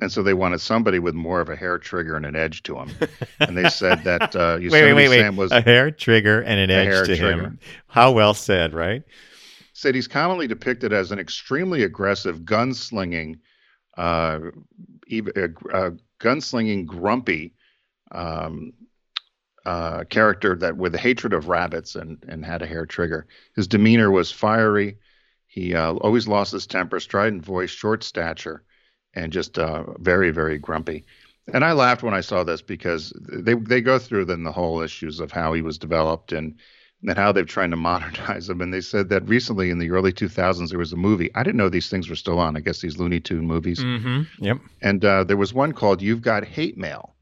[0.00, 2.76] and so they wanted somebody with more of a hair trigger and an edge to
[2.78, 2.90] him,
[3.40, 5.20] and they said that uh, Yosemite wait, wait, wait.
[5.20, 7.42] Sam was a hair trigger and an edge to trigger.
[7.42, 7.58] him.
[7.86, 9.02] How well said, right?
[9.74, 13.40] said he's commonly depicted as an extremely aggressive gunslinging,
[13.98, 14.38] uh,
[15.12, 17.54] uh, uh, gunslinging, grumpy
[18.12, 18.72] um,
[19.66, 23.26] uh, character that with a hatred of rabbits and and had a hair trigger.
[23.56, 24.98] His demeanor was fiery.
[25.46, 28.64] He uh, always lost his temper, strident voice, short stature,
[29.14, 31.04] and just uh, very very grumpy.
[31.52, 34.80] And I laughed when I saw this because they they go through then the whole
[34.80, 36.54] issues of how he was developed and
[37.06, 38.60] and how they've tried to modernize him.
[38.60, 41.30] And they said that recently in the early 2000s there was a movie.
[41.34, 42.56] I didn't know these things were still on.
[42.56, 43.80] I guess these Looney Tune movies.
[43.80, 44.44] Mm-hmm.
[44.44, 44.58] Yep.
[44.80, 47.14] And uh, there was one called "You've Got Hate Mail,"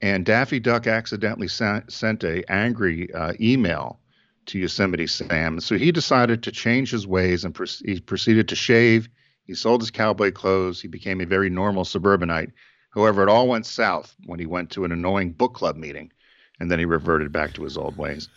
[0.00, 4.00] and Daffy Duck accidentally sa- sent a angry uh, email
[4.46, 5.60] to Yosemite Sam.
[5.60, 9.08] So he decided to change his ways and proce- he proceeded to shave.
[9.46, 10.80] He sold his cowboy clothes.
[10.80, 12.50] He became a very normal suburbanite.
[12.90, 16.12] However, it all went south when he went to an annoying book club meeting,
[16.58, 18.28] and then he reverted back to his old ways.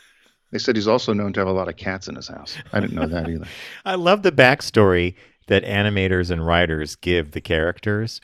[0.51, 2.57] They said he's also known to have a lot of cats in his house.
[2.73, 3.47] I didn't know that either.
[3.85, 5.15] I love the backstory
[5.49, 8.21] that animators and writers give the characters.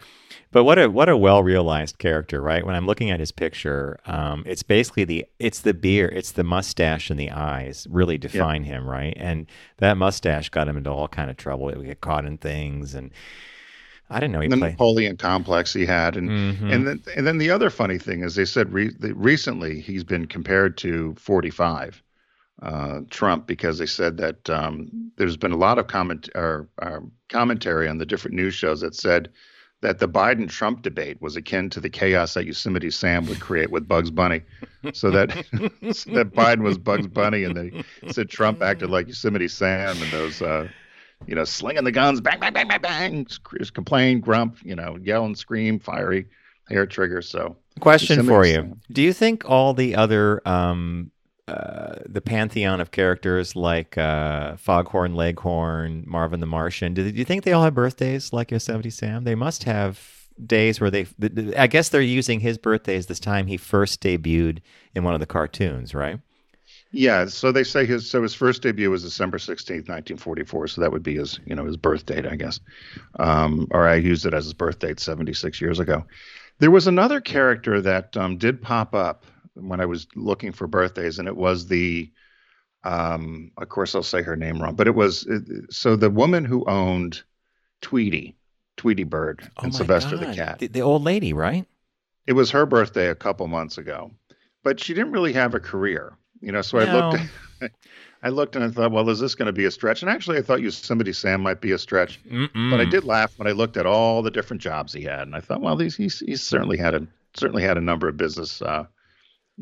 [0.52, 2.66] But what a what a well realized character, right?
[2.66, 6.44] When I'm looking at his picture, um, it's basically the it's the beard, it's the
[6.46, 9.14] mustache and the eyes really define him, right?
[9.18, 11.68] And that mustache got him into all kind of trouble.
[11.70, 13.12] He would get caught in things, and
[14.10, 14.72] I didn't know he the played.
[14.74, 16.72] Napoleon complex he had, and Mhm.
[16.74, 20.26] and then and then the other funny thing is they said re- recently he's been
[20.26, 22.02] compared to 45
[22.66, 27.00] uh, Trump because they said that um, there's been a lot of comment or, uh,
[27.30, 29.30] commentary on the different news shows that said
[29.82, 33.70] that the Biden Trump debate was akin to the chaos that Yosemite Sam would create
[33.70, 34.42] with Bugs Bunny,
[34.94, 35.32] so that
[35.94, 40.12] so that Biden was Bugs Bunny and they said Trump acted like Yosemite Sam and
[40.12, 40.42] those.
[40.42, 40.68] Uh,
[41.28, 43.26] you know, slinging the guns, bang, bang, bang, bang, bang,
[43.74, 46.28] complain, grump, you know, yell and scream, fiery,
[46.70, 47.22] hair trigger.
[47.22, 48.82] So, Question Yosemite for you: Sam.
[48.92, 51.12] Do you think all the other um,
[51.48, 57.26] uh, the pantheon of characters like uh, Foghorn Leghorn, Marvin the Martian, do, do you
[57.26, 59.24] think they all have birthdays like Yosemite Sam?
[59.24, 61.04] They must have days where they.
[61.04, 64.60] th- th- I guess they're using his birthday as this time he first debuted
[64.96, 66.20] in one of the cartoons, right?
[66.92, 70.68] Yeah, so they say his so his first debut was December sixteenth, nineteen forty four.
[70.68, 72.60] So that would be his you know his birth date, I guess.
[73.20, 76.06] Um, or I used it as his birth date seventy six years ago.
[76.60, 79.26] There was another character that um, did pop up
[79.56, 82.12] when I was looking for birthdays, and it was the
[82.84, 86.46] um, of course I'll say her name wrong, but it was it, so the woman
[86.46, 87.24] who owned
[87.82, 88.36] Tweety,
[88.78, 90.60] Tweety Bird, Oh and Sylvester the cat.
[90.60, 91.66] The, the old lady, right?
[92.28, 94.12] It was her birthday a couple months ago,
[94.64, 96.62] but she didn't really have a career, you know.
[96.62, 97.24] So I looked,
[98.24, 100.02] I looked and I thought, well, is this going to be a stretch?
[100.02, 102.72] And actually, I thought Yosemite Sam might be a stretch, Mm-mm.
[102.72, 105.36] but I did laugh when I looked at all the different jobs he had, and
[105.36, 108.62] I thought, well, he's he's, he's certainly had a certainly had a number of business
[108.62, 108.86] uh,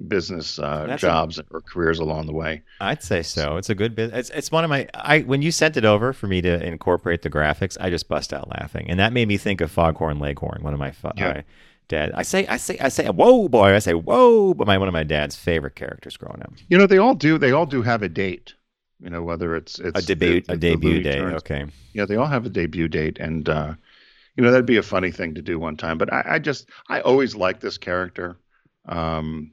[0.07, 2.63] business uh, That's a- jobs or careers along the way.
[2.81, 3.57] I'd say so.
[3.57, 4.13] It's a good bit.
[4.13, 4.87] It's, it's one of my.
[4.93, 8.33] I when you sent it over for me to incorporate the graphics, I just bust
[8.33, 11.27] out laughing, and that made me think of Foghorn Leghorn, one of my fa- Yeah.
[11.33, 11.43] my
[11.89, 12.11] dad.
[12.15, 13.75] I say, I say, I say, whoa, boy!
[13.75, 16.53] I say, whoa, but my one of my dad's favorite characters growing up.
[16.69, 17.37] You know, they all do.
[17.37, 18.53] They all do have a date.
[18.99, 21.15] You know, whether it's it's A debut, it- a debut date.
[21.19, 21.33] Tunes.
[21.35, 21.65] Okay.
[21.93, 23.73] Yeah, they all have a debut date, and uh,
[24.35, 25.97] you know that'd be a funny thing to do one time.
[25.99, 28.37] But I, I just I always liked this character,
[28.87, 29.51] um,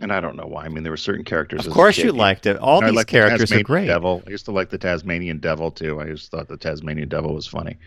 [0.00, 0.64] and I don't know why.
[0.64, 1.66] I mean, there were certain characters.
[1.66, 2.56] Of course, you liked it.
[2.56, 3.86] All I these liked the characters are great.
[3.86, 4.22] Devil.
[4.26, 6.00] I used to like the Tasmanian Devil too.
[6.00, 7.78] I just thought the Tasmanian Devil was funny.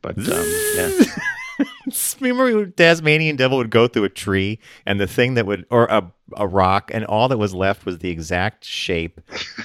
[0.00, 0.90] But um, yeah,
[2.20, 5.84] Remember when Tasmanian Devil would go through a tree and the thing that would, or
[5.86, 9.20] a, a rock, and all that was left was the exact shape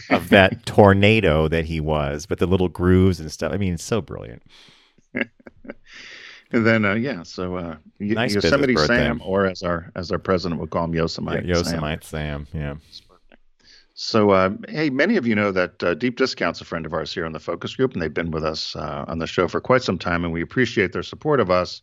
[0.09, 3.51] of that tornado that he was, but the little grooves and stuff.
[3.53, 4.43] I mean, it's so brilliant.
[6.51, 8.75] And then uh, yeah, so uh, Y- Nice Yosemite.
[8.77, 11.47] Sam, or as our as our president would call him, Yosemite.
[11.47, 11.73] Yeah, Sam.
[11.73, 12.47] Yosemite Sam.
[12.53, 12.75] Yeah.
[13.99, 17.11] So, uh, hey, many of you know that uh, Deep Discount's a friend of ours
[17.11, 19.59] here on the focus group, and they've been with us uh, on the show for
[19.59, 21.81] quite some time, and we appreciate their support of us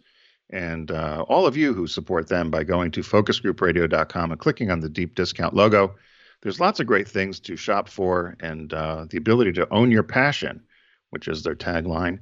[0.50, 4.80] and uh, all of you who support them by going to focusgroupradio.com and clicking on
[4.80, 5.94] the Deep Discount logo.
[6.42, 10.02] There's lots of great things to shop for, and uh, the ability to own your
[10.02, 10.62] passion,
[11.10, 12.18] which is their tagline.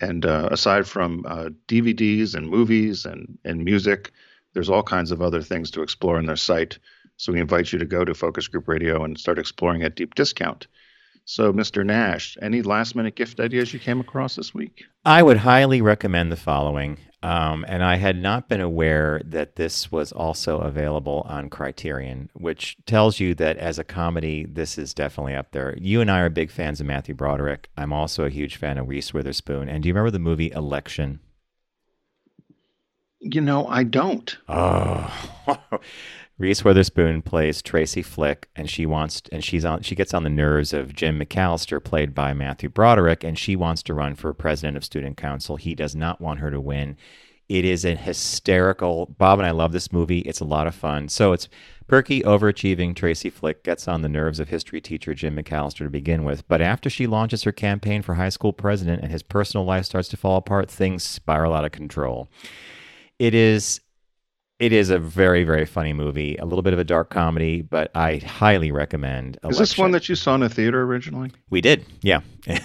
[0.00, 4.12] And uh, aside from uh, DVDs and movies and, and music,
[4.52, 6.78] there's all kinds of other things to explore on their site.
[7.16, 10.14] So we invite you to go to Focus Group Radio and start exploring at deep
[10.14, 10.66] discount.
[11.28, 11.84] So, Mr.
[11.84, 14.84] Nash, any last minute gift ideas you came across this week?
[15.04, 16.98] I would highly recommend the following.
[17.26, 22.76] Um, and I had not been aware that this was also available on Criterion, which
[22.86, 25.76] tells you that as a comedy, this is definitely up there.
[25.76, 27.68] You and I are big fans of Matthew Broderick.
[27.76, 29.68] I'm also a huge fan of Reese Witherspoon.
[29.68, 31.18] And do you remember the movie Election?
[33.18, 34.38] You know, I don't.
[34.48, 35.12] Oh,
[36.38, 40.28] Reese Witherspoon plays Tracy Flick, and she wants and she's on she gets on the
[40.28, 44.76] nerves of Jim McAllister, played by Matthew Broderick, and she wants to run for president
[44.76, 45.56] of student council.
[45.56, 46.98] He does not want her to win.
[47.48, 49.06] It is a hysterical.
[49.18, 50.18] Bob and I love this movie.
[50.20, 51.08] It's a lot of fun.
[51.08, 51.48] So it's
[51.86, 56.24] perky, overachieving Tracy Flick gets on the nerves of history teacher Jim McAllister to begin
[56.24, 56.46] with.
[56.48, 60.08] But after she launches her campaign for high school president and his personal life starts
[60.08, 62.28] to fall apart, things spiral out of control.
[63.18, 63.80] It is
[64.58, 67.90] it is a very very funny movie a little bit of a dark comedy but
[67.94, 71.30] i highly recommend Is this one that you saw in a theater originally?
[71.50, 72.20] we did yeah.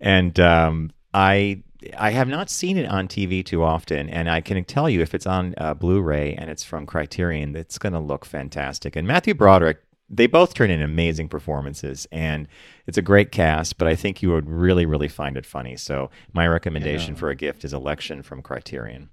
[0.00, 1.62] And um, i
[1.98, 5.14] i have not seen it on tv too often and i can tell you if
[5.14, 8.96] it's on uh, blu-ray and it's from criterion it's going to look fantastic.
[8.96, 9.78] And matthew broderick
[10.10, 12.46] they both turn in amazing performances and
[12.86, 15.76] it's a great cast but i think you would really really find it funny.
[15.76, 17.20] So my recommendation Yeah.
[17.20, 19.10] for a gift is election from criterion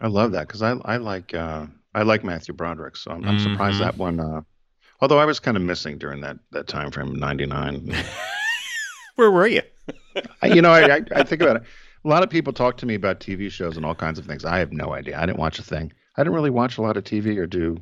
[0.00, 3.38] I love that because I I like uh, I like Matthew Broderick, so I'm, I'm
[3.38, 3.84] surprised Mhm.
[3.84, 4.20] that one.
[4.20, 4.40] Uh,
[5.00, 7.92] although I was kind of missing during that that time frame, '99.
[9.16, 9.62] where were you
[10.42, 11.62] I, you know, I, I I think about it.
[12.04, 14.44] A lot of people talk to me about TV shows and all kinds of things.
[14.44, 15.18] I have no idea.
[15.20, 15.92] I didn't watch a thing.
[16.16, 17.78] I didn't really watch a lot of TV or do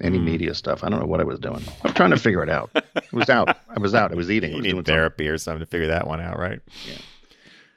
[0.00, 0.24] any Hmm.
[0.24, 0.82] media stuff.
[0.82, 1.62] I don't know what I was doing.
[1.84, 2.70] I'm trying to figure it out.
[2.74, 3.56] It was out.
[3.68, 4.10] I was out.
[4.10, 4.52] I was eating.
[4.52, 4.94] I was need doing something.
[4.94, 6.98] therapy or something to figure that one out right Yeah.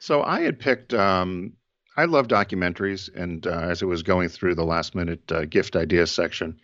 [0.00, 0.92] So I had picked.
[0.94, 1.52] Um,
[1.96, 5.76] I love documentaries, and uh, as it was going through the last minute uh, gift
[5.76, 6.60] ideas section,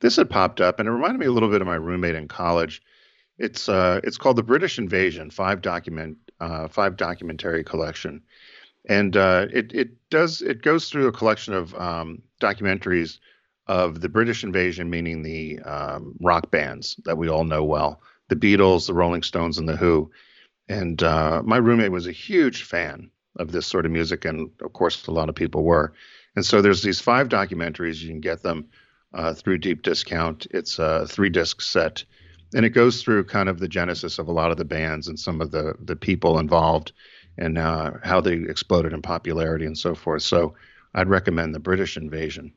[0.00, 2.28] this had popped up, and it reminded me a little bit of my roommate in
[2.28, 2.82] college.
[3.38, 8.22] It's uh, it's called the British Invasion five document uh, five documentary collection,
[8.88, 13.18] and uh, it it does it goes through a collection of um, documentaries
[13.66, 18.36] of the British invasion, meaning the um, rock bands that we all know well, the
[18.36, 20.12] Beatles, the Rolling Stones, and the Who.
[20.68, 24.72] And uh, my roommate was a huge fan of this sort of music, and of
[24.72, 25.92] course, a lot of people were.
[26.34, 28.00] And so there's these five documentaries.
[28.00, 28.68] You can get them
[29.14, 30.46] uh, through Deep Discount.
[30.50, 32.04] It's a three disc set,
[32.54, 35.18] and it goes through kind of the genesis of a lot of the bands and
[35.18, 36.92] some of the the people involved,
[37.38, 40.22] and uh, how they exploded in popularity and so forth.
[40.22, 40.54] So
[40.94, 42.52] I'd recommend the British Invasion.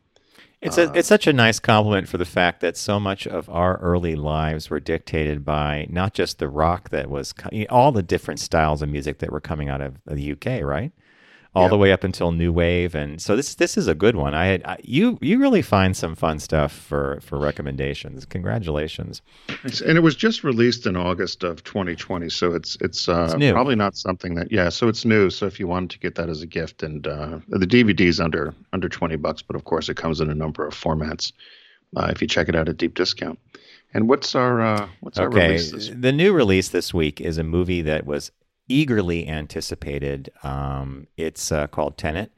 [0.61, 3.49] It's a um, it's such a nice compliment for the fact that so much of
[3.49, 7.33] our early lives were dictated by not just the rock that was
[7.69, 10.91] all the different styles of music that were coming out of the UK, right?
[11.55, 14.35] All the way up until new wave, and so this this is a good one.
[14.35, 18.23] I I, you you really find some fun stuff for for recommendations.
[18.25, 19.23] Congratulations.
[19.63, 23.75] And it was just released in August of 2020, so it's it's, uh, It's probably
[23.75, 24.69] not something that yeah.
[24.69, 25.31] So it's new.
[25.31, 28.53] So if you wanted to get that as a gift, and uh, the DVD's under
[28.71, 31.31] under 20 bucks, but of course it comes in a number of formats.
[31.97, 33.39] Uh, if you check it out at deep discount.
[33.93, 37.43] And what's our uh, what's our release this the new release this week is a
[37.43, 38.31] movie that was
[38.69, 40.31] eagerly anticipated.
[40.43, 42.31] Um, it's uh, called Tenet,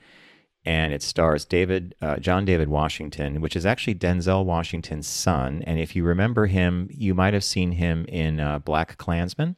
[0.66, 5.64] and it stars David uh, John David Washington, which is actually Denzel Washington's son.
[5.68, 9.58] And if you remember him, you might have seen him in uh, Black Klansman.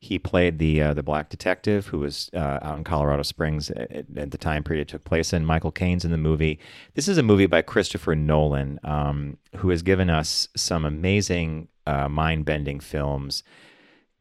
[0.00, 4.04] He played the uh, the black detective who was uh, out in Colorado Springs at,
[4.14, 5.46] at the time period it took place in.
[5.46, 6.58] Michael Caine's in the movie.
[6.92, 12.10] This is a movie by Christopher Nolan, um, who has given us some amazing uh,
[12.10, 13.42] mind bending films.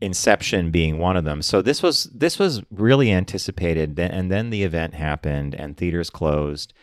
[0.03, 1.41] Inception being one of them.
[1.41, 6.73] So this was this was really anticipated, and then the event happened, and theaters closed.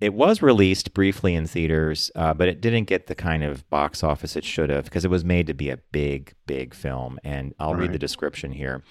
[0.00, 4.02] It was released briefly in theaters, uh, but it didn't get the kind of box
[4.02, 7.18] office it should have because it was made to be a big, big film.
[7.22, 8.82] And I'll read the description here.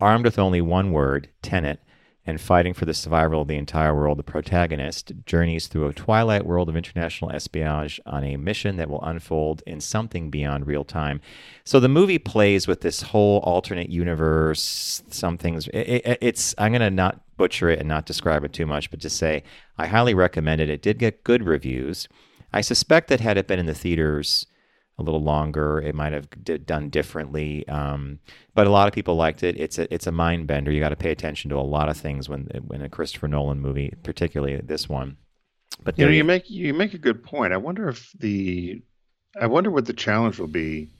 [0.00, 1.80] Armed with only one word, Tenet,
[2.26, 6.44] and fighting for the survival of the entire world, the protagonist journeys through a twilight
[6.44, 11.20] world of international espionage on a mission that will unfold in something beyond real time.
[11.64, 15.02] So the movie plays with this whole alternate universe.
[15.08, 18.52] Some things, it, it, it's, I'm going to not butcher it and not describe it
[18.52, 19.42] too much, but just say
[19.78, 20.68] I highly recommend it.
[20.68, 22.06] It did get good reviews.
[22.52, 24.46] I suspect that had it been in the theaters,
[25.00, 25.80] a little longer.
[25.80, 28.18] It might have d- done differently, um,
[28.54, 29.58] but a lot of people liked it.
[29.58, 30.70] It's a it's a mind bender.
[30.70, 33.60] You got to pay attention to a lot of things when when a Christopher Nolan
[33.60, 35.16] movie, particularly this one.
[35.82, 37.52] But You know, you make you make a good point.
[37.52, 38.82] I wonder if the
[39.40, 40.90] I wonder what the challenge will be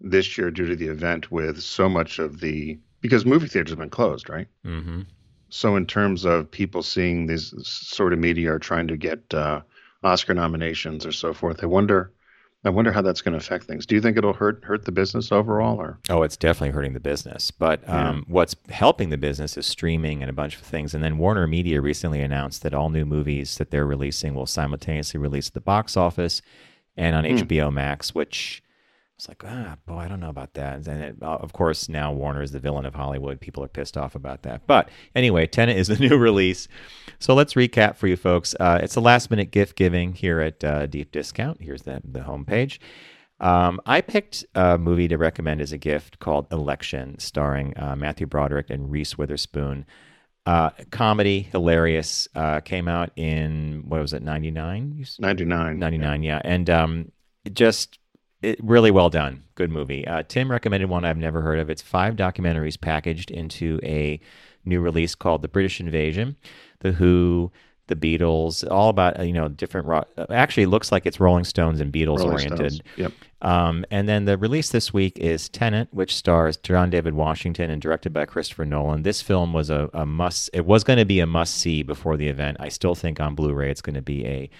[0.00, 3.78] this year due to the event with so much of the because movie theaters have
[3.78, 4.48] been closed, right?
[4.64, 5.02] hmm
[5.48, 9.60] So in terms of people seeing these sort of media are trying to get uh,
[10.02, 12.12] Oscar nominations or so forth, I wonder
[12.62, 13.86] I wonder how that's going to affect things.
[13.86, 17.00] Do you think it'll hurt hurt the business overall or Oh, it's definitely hurting the
[17.00, 17.50] business.
[17.50, 20.94] But um, what's helping the business is streaming and a bunch of things.
[20.94, 25.18] And then Warner Media recently announced that all new movies that they're releasing will simultaneously
[25.18, 26.42] release at the box office
[26.96, 28.62] and on HBO Max, which
[29.20, 30.86] it's like, ah, boy, I don't know about that.
[30.88, 33.38] And it, uh, of course, now Warner is the villain of Hollywood.
[33.38, 34.66] People are pissed off about that.
[34.66, 36.68] But anyway, Tenet is the new release.
[37.18, 38.54] So let's recap for you folks.
[38.58, 41.60] Uh, it's a last minute gift giving here at uh, Deep Discount.
[41.60, 42.78] Here's the, the homepage.
[43.40, 48.26] Um, I picked a movie to recommend as a gift called Election, starring uh, Matthew
[48.26, 49.84] Broderick and Reese Witherspoon.
[50.46, 52.26] Uh, comedy, hilarious.
[52.34, 55.04] Uh, came out in, what was it, 99?
[55.18, 55.78] 99?
[55.78, 56.40] 99, yeah.
[56.42, 57.12] And um,
[57.44, 57.99] it just
[58.42, 59.44] it, really well done.
[59.54, 60.06] Good movie.
[60.06, 61.70] Uh, Tim recommended one I've never heard of.
[61.70, 64.20] It's five documentaries packaged into a
[64.64, 66.36] new release called The British Invasion,
[66.80, 67.50] The Who,
[67.86, 70.08] The Beatles, all about, uh, you know, different rock.
[70.30, 72.72] Actually, it looks like it's Rolling Stones and Beatles Rolling oriented.
[72.72, 72.82] Stones.
[72.96, 73.12] Yep.
[73.42, 77.80] Um, and then the release this week is Tenet, which stars John David Washington and
[77.80, 79.02] directed by Christopher Nolan.
[79.02, 80.50] This film was a, a must.
[80.52, 82.58] It was going to be a must see before the event.
[82.60, 84.50] I still think on Blu-ray it's going to be a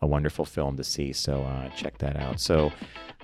[0.00, 1.12] a wonderful film to see.
[1.12, 2.40] So uh, check that out.
[2.40, 2.72] So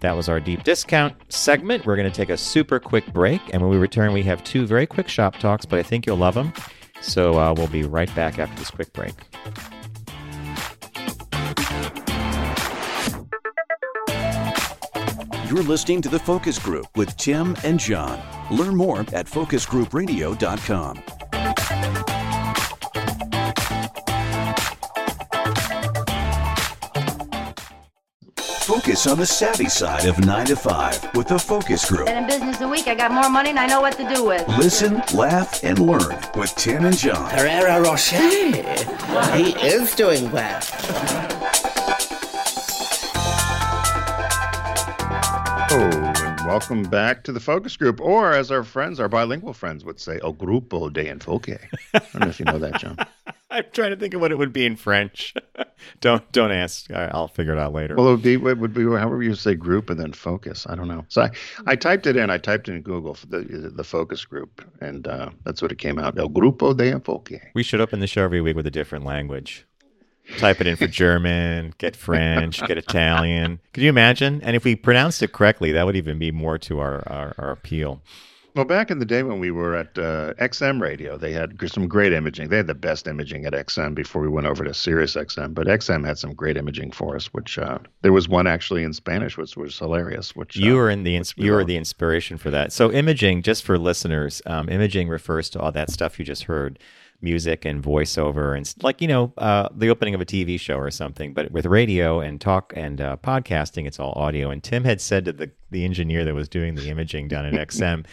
[0.01, 1.87] that was our deep discount segment.
[1.87, 4.67] We're going to take a super quick break, and when we return, we have two
[4.67, 6.53] very quick shop talks, but I think you'll love them.
[7.01, 9.15] So uh, we'll be right back after this quick break.
[15.49, 18.21] You're listening to The Focus Group with Tim and John.
[18.51, 22.04] Learn more at focusgroupradio.com.
[28.75, 32.07] Focus on the savvy side of 9 to 5 with The Focus Group.
[32.07, 32.89] Been in business a week.
[32.89, 34.49] I got more money and I know what to do with.
[34.59, 37.31] Listen, laugh, and learn with Tim and John.
[37.31, 38.17] Herrera Rocher.
[39.37, 40.61] He is doing well.
[45.71, 49.85] Oh, and welcome back to the focus group, or as our friends, our bilingual friends
[49.85, 51.59] would say, El Grupo de Enfoque.
[51.95, 52.97] I don't know if you know that, John.
[53.55, 55.33] I'm trying to think of what it would be in French.
[56.01, 56.90] don't don't ask.
[56.90, 57.95] I- I'll figure it out later.
[57.95, 60.67] Well, it would be, it would be however you say group and then focus.
[60.69, 61.05] I don't know.
[61.09, 61.31] So I,
[61.67, 62.31] I typed it in.
[62.31, 65.99] I typed in Google for the the focus group, and uh, that's what it came
[65.99, 66.19] out.
[66.19, 67.40] El Grupo de Enfoque.
[67.55, 69.67] we should open the show every week with a different language.
[70.38, 73.61] Type it in for German, get French, get Italian.
[73.75, 74.40] Could you imagine?
[74.42, 77.50] And if we pronounced it correctly, that would even be more to our, our, our
[77.50, 78.00] appeal.
[78.55, 81.88] Well, back in the day when we were at uh, XM Radio, they had some
[81.88, 82.50] great imaging.
[82.50, 85.55] They had the best imaging at XM before we went over to Sirius XM.
[85.55, 87.27] But XM had some great imaging for us.
[87.35, 90.37] Which uh, there was one actually in Spanish, which was hilarious.
[90.37, 92.73] Which you uh, were in the ins- you were the inspiration for that.
[92.73, 96.79] So imaging, just for listeners, um, imaging refers to all that stuff you just heard,
[97.21, 100.92] music and voiceover, and like you know uh, the opening of a TV show or
[100.92, 101.35] something.
[101.35, 104.50] But with radio and talk and uh, podcasting, it's all audio.
[104.50, 107.55] And Tim had said to the the engineer that was doing the imaging down at
[107.69, 108.05] XM.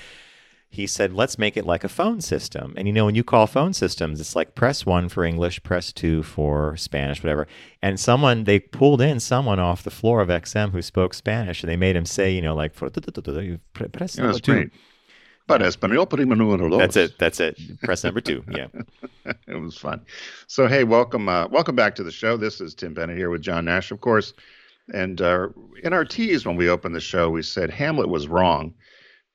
[0.72, 2.74] He said, let's make it like a phone system.
[2.78, 5.92] And you know, when you call phone systems, it's like press one for English, press
[5.92, 7.46] two for Spanish, whatever.
[7.82, 11.70] And someone, they pulled in someone off the floor of XM who spoke Spanish and
[11.70, 14.72] they made him say, you know, like, press number two.
[15.46, 16.80] But español primo dos.
[16.80, 17.20] That's it.
[17.20, 17.60] That's it.
[17.84, 18.42] Press number two.
[18.50, 18.68] Yeah.
[19.48, 20.06] it was fun.
[20.48, 22.38] So hey, welcome, uh, welcome back to the show.
[22.38, 24.34] This is Tim Bennett here with John Nash, of course.
[24.94, 25.50] And uh,
[25.84, 28.74] in our tease when we opened the show, we said Hamlet was wrong,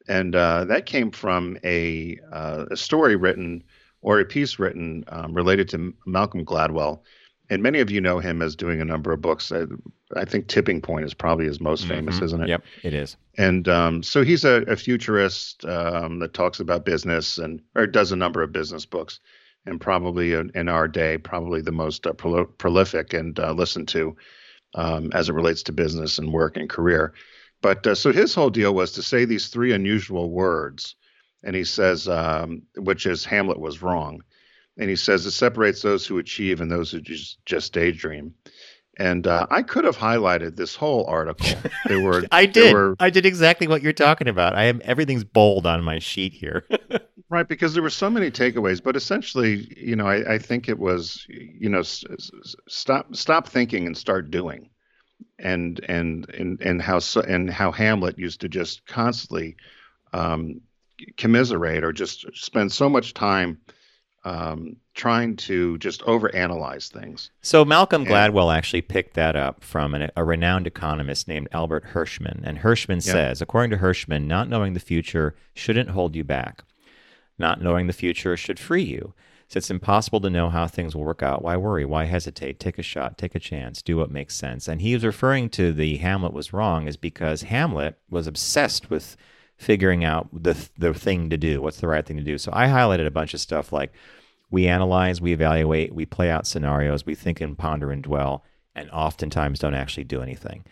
[0.08, 3.62] and uh, that came from a uh, a story written
[4.02, 7.00] or a piece written um, related to Malcolm Gladwell.
[7.48, 9.52] And many of you know him as doing a number of books.
[9.52, 9.66] I,
[10.16, 12.22] I think Tipping Point is probably his most famous, Mhm.
[12.24, 12.48] isn't it?
[12.48, 13.16] Yep, it is.
[13.38, 18.10] And um, so he's a, a futurist um, that talks about business and or does
[18.10, 19.20] a number of business books,
[19.64, 23.86] and probably in, in our day, probably the most uh, prol- prolific and uh, listened
[23.88, 24.16] to
[24.74, 27.12] um, as it relates to business and work and career.
[27.62, 30.94] But uh, so his whole deal was to say these three unusual words,
[31.42, 34.20] and he says, um, which is Hamlet was wrong,
[34.78, 38.34] and he says it separates those who achieve and those who just just daydream.
[38.98, 41.48] And uh, I could have highlighted this whole article.
[41.86, 42.72] There were I did.
[42.72, 44.54] were- I did exactly what you're talking about.
[44.54, 46.64] I am everything's bold on my sheet here.
[47.28, 50.78] Right, because there were so many takeaways, but essentially, you know, I, I think it
[50.78, 52.30] was, you know, s- s-
[52.68, 54.70] stop stop thinking and start doing,
[55.38, 59.56] and and and and how and how Hamlet used to just constantly
[60.12, 60.60] um,
[61.16, 63.58] commiserate or just spend so much time
[64.24, 67.30] um, trying to just overanalyze things.
[67.42, 71.84] So Malcolm And- Gladwell actually picked that up from an, a renowned economist named Albert
[71.92, 72.40] Hirschman.
[72.42, 73.12] And Hirschman Yeah.
[73.12, 76.64] says, according to Hirschman, not knowing the future shouldn't hold you back.
[77.38, 79.14] Not knowing the future should free you.
[79.48, 81.84] Since it's impossible to know how things will work out, why worry?
[81.84, 82.58] Why hesitate?
[82.58, 84.66] Take a shot, take a chance, do what makes sense.
[84.66, 89.16] And he was referring to the Hamlet was wrong is because Hamlet was obsessed with
[89.56, 92.38] figuring out the the thing to do, what's the right thing to do.
[92.38, 93.92] So I highlighted a bunch of stuff like
[94.50, 98.44] we analyze, we evaluate, we play out scenarios, we think and ponder and dwell,
[98.74, 100.64] and oftentimes don't actually do anything.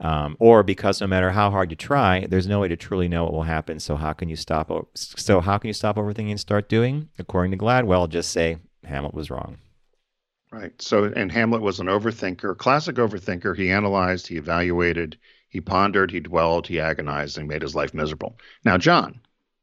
[0.00, 3.24] Um, or because no matter how hard you try, there's no way to truly know
[3.24, 3.80] what will happen.
[3.80, 4.70] So how can you stop?
[4.70, 7.08] o- So how can you stop overthinking and start doing?
[7.18, 9.58] According to Gladwell, just say Hamlet was wrong.
[10.50, 10.80] Right.
[10.80, 13.56] So, and Hamlet was an overthinker, classic overthinker.
[13.56, 15.18] He analyzed, he evaluated,
[15.48, 18.36] he pondered, he dwelled, he agonized, and made his life miserable.
[18.64, 19.20] Now, John,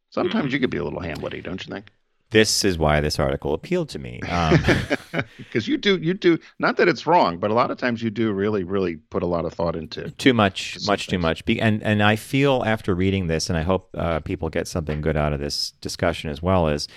[0.09, 1.91] sometimes you could be a little Hamlety, don't you think?
[2.33, 4.19] This is why this article appealed to me.
[4.29, 4.59] Um,
[5.37, 6.39] Because you do, you do.
[6.57, 9.27] Not that it's wrong, but a lot of times you do really, really put a
[9.27, 10.09] lot of thought into.
[10.11, 11.45] too much, much too much.
[11.45, 15.01] Be- and and I feel after reading this, and I hope uh, people get something
[15.01, 16.67] good out of this discussion as well.
[16.67, 16.87] Is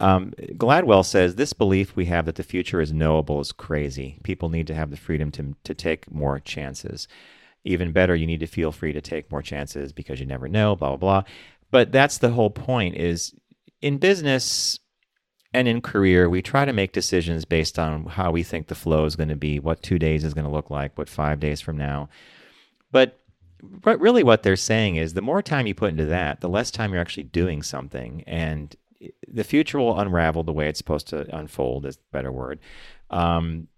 [0.00, 4.18] um, Gladwell says this belief we have that the future is knowable is crazy.
[4.24, 7.06] People need to have the freedom to to take more chances.
[7.64, 10.74] Even better, you need to feel free to take more chances because you never know.
[10.74, 11.22] Blah blah blah.
[11.70, 12.96] But that's the whole point.
[12.96, 13.32] Is
[13.84, 14.78] in business
[15.52, 19.04] and in career, we try to make decisions based on how we think the flow
[19.04, 21.60] is going to be, what two days is going to look like, what five days
[21.60, 22.08] from now.
[22.90, 23.20] But
[23.62, 26.70] but really, what they're saying is the more time you put into that, the less
[26.70, 28.74] time you're actually doing something, and
[29.28, 31.84] the future will unravel the way it's supposed to unfold.
[31.84, 32.60] Is the better word.
[33.10, 33.68] Um,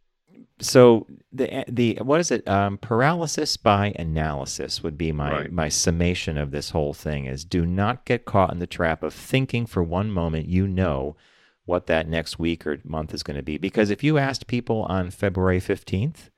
[0.60, 2.46] so the the what is it?
[2.48, 5.52] Um, paralysis by analysis would be my Right.
[5.52, 7.26] my summation of this whole thing.
[7.26, 11.16] Is do not get caught in the trap of thinking for one moment you know
[11.66, 13.58] what that next week or month is going to be.
[13.58, 16.30] Because if you asked people on February fifteenth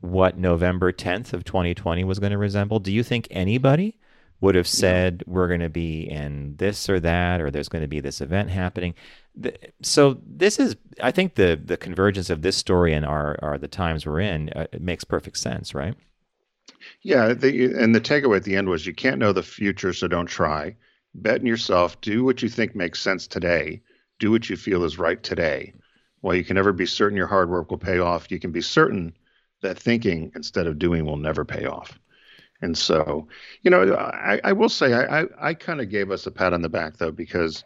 [0.00, 3.96] what November 10th of 2020 was going to resemble, do you think anybody
[4.40, 7.88] would have said we're going to be in this or that or there's going to
[7.88, 8.94] be this event happening?
[9.82, 13.68] So this is, I think, the the convergence of this story and our, our the
[13.68, 15.94] times we're in uh, it makes perfect sense, right?
[17.02, 20.08] Yeah, the, and the takeaway at the end was you can't know the future, so
[20.08, 20.76] don't try.
[21.14, 22.00] Bet in yourself.
[22.00, 23.82] Do what you think makes sense today.
[24.18, 25.74] Do what you feel is right today.
[26.20, 28.60] While you can never be certain your hard work will pay off, you can be
[28.60, 29.14] certain
[29.62, 31.98] that thinking instead of doing will never pay off.
[32.62, 33.28] And so,
[33.62, 36.52] you know, I, I will say I, I, I kind of gave us a pat
[36.52, 37.64] on the back though, because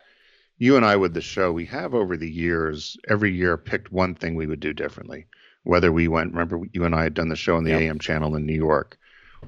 [0.59, 4.14] you and I with the show, we have over the years, every year picked one
[4.14, 5.26] thing we would do differently.
[5.62, 7.80] Whether we went, remember you and I had done the show on the Yep.
[7.82, 8.99] AM channel in New York,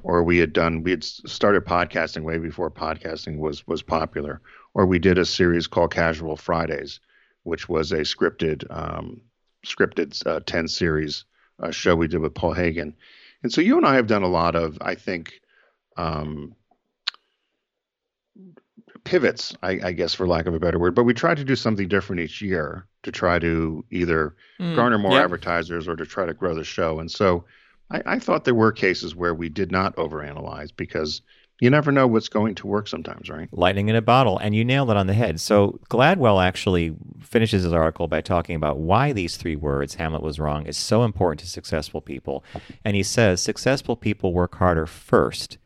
[0.03, 4.41] or we had done we had started podcasting way before podcasting was was popular,
[4.75, 7.01] or we did a series called Casual Fridays,
[7.43, 9.21] which was a scripted um,
[9.67, 11.25] scripted uh, ten series
[11.61, 12.95] uh, show we did with Paul Hagen,
[13.43, 15.41] and so you and I have done a lot of I think.
[15.97, 16.55] Um,
[19.05, 20.95] pivots, I, I, guess, for lack of a better word.
[20.95, 24.99] But we try to do something different each year to try to either mm, garner
[24.99, 27.01] more advertisers or to try to grow the show.
[27.01, 27.45] And so
[27.91, 31.23] I, I, thought there were cases where we did not overanalyze because
[31.61, 33.49] you never know what's going to work sometimes, right?
[33.53, 34.39] Lightning in a bottle.
[34.39, 35.41] And you nailed it on the head.
[35.41, 40.41] So Gladwell actually finishes his article by talking about why these three words, Hamlet was
[40.41, 42.45] wrong, is so important to successful people.
[42.85, 45.59] And he says successful people work harder first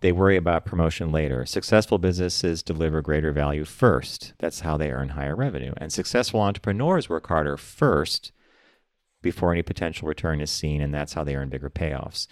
[0.00, 1.46] they worry about promotion later.
[1.46, 4.34] Successful businesses deliver greater value first.
[4.38, 5.72] That's how they earn higher revenue.
[5.78, 8.32] And successful entrepreneurs work harder first
[9.22, 12.26] before any potential return is seen, and that's how they earn bigger payoffs.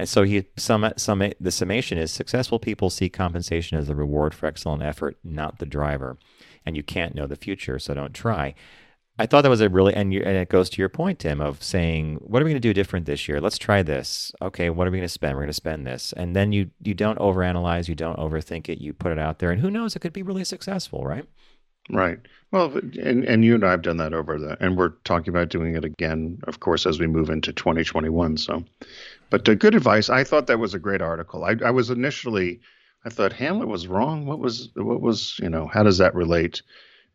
[0.00, 4.32] And so he sum, sum, the summation is successful people see compensation as the reward
[4.32, 6.16] for excellent effort, not the driver.
[6.64, 8.54] And you can't know the future, so don't try.
[9.18, 11.42] I thought that was a really, and, you, and it goes to your point, Tim,
[11.42, 13.42] of saying, what are we going to do different this year?
[13.42, 14.32] Let's try this.
[14.40, 15.34] Okay, what are we going to spend?
[15.34, 18.80] We're going to spend this, and then you you don't overanalyze, you don't overthink it,
[18.80, 21.26] you put it out there, and who knows, it could be really successful, right?
[21.88, 22.18] Right.
[22.52, 25.50] Well, and and you and I have done that over the, and we're talking about
[25.50, 28.36] doing it again, of course, as we move into 2021.
[28.36, 28.64] So,
[29.30, 30.10] but good advice.
[30.10, 31.44] I thought that was a great article.
[31.44, 32.60] I, I was initially,
[33.04, 34.26] I thought Hamlet was wrong.
[34.26, 36.62] What was what was you know how does that relate?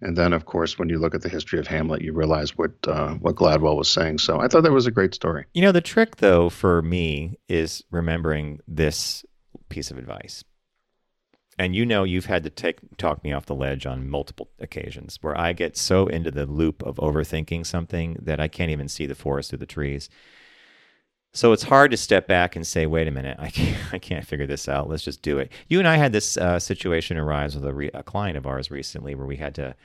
[0.01, 2.71] And then, of course, when you look at the history of Hamlet, you realize what
[2.87, 4.19] uh, what Gladwell was saying.
[4.19, 5.45] So I thought that was a great story.
[5.53, 9.25] You know, the trick though for me is remembering this
[9.69, 10.43] piece of advice.
[11.57, 15.17] And you know, you've had to take talk me off the ledge on multiple occasions
[15.21, 19.05] where I get so into the loop of overthinking something that I can't even see
[19.05, 20.09] the forest through the trees.
[21.33, 24.25] So it's hard to step back and say, "Wait a minute, I can't, I can't
[24.25, 24.89] figure this out.
[24.89, 27.91] Let's just do it." You and I had this uh, situation arise with a, re-
[27.93, 29.75] a, client of ours recently, where we had to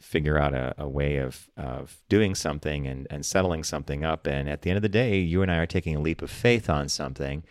[0.00, 4.26] figure out a, a, way of of doing something and and settling something up.
[4.26, 6.30] And at the end of the day, you and I are taking a leap of
[6.30, 7.44] faith on something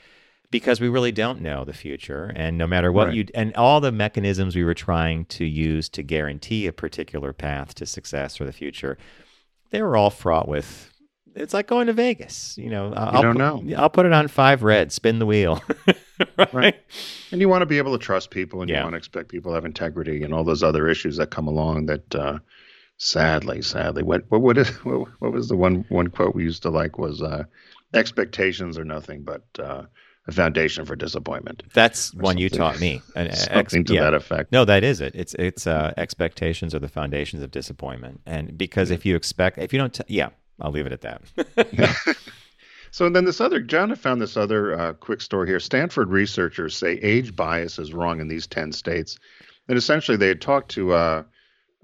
[0.52, 2.32] because we really don't know the future.
[2.36, 3.16] And no matter what right.
[3.16, 7.74] you and all the mechanisms we were trying to use to guarantee a particular path
[7.76, 8.97] to success or the future,
[9.72, 10.91] they were all fraught with
[11.36, 12.58] it's like going to Vegas.
[12.58, 13.78] You know, I'll, you don't put, know.
[13.78, 15.62] I'll put it on five red, spin the wheel.
[16.38, 16.54] right?
[16.54, 16.76] right?
[17.32, 18.80] And you want to be able to trust people, and yeah.
[18.80, 21.47] you want to expect people to have integrity, and all those other issues that come
[21.47, 21.86] along.
[21.86, 22.39] That uh,
[22.97, 26.64] sadly, sadly, what what what, is, what, what was the one one quote we used
[26.64, 27.43] to like was uh,
[27.93, 29.45] expectations are nothing but.
[29.58, 29.84] Uh,
[30.28, 31.64] a foundation for disappointment.
[31.74, 33.02] That's one you taught me.
[33.16, 34.02] An, something ex- to yeah.
[34.02, 34.52] that effect.
[34.52, 35.16] No, that is it.
[35.16, 39.74] It's it's uh, expectations are the foundations of disappointment, and because if you expect, if
[39.74, 40.30] you don't, t- yeah,
[40.62, 42.18] I'll leave it at that.
[42.92, 45.60] so then this other, John I found this other uh, quick story here.
[45.60, 49.18] Stanford researchers say age bias is wrong in these 10 states.
[49.68, 51.24] And essentially they had talked to, uh,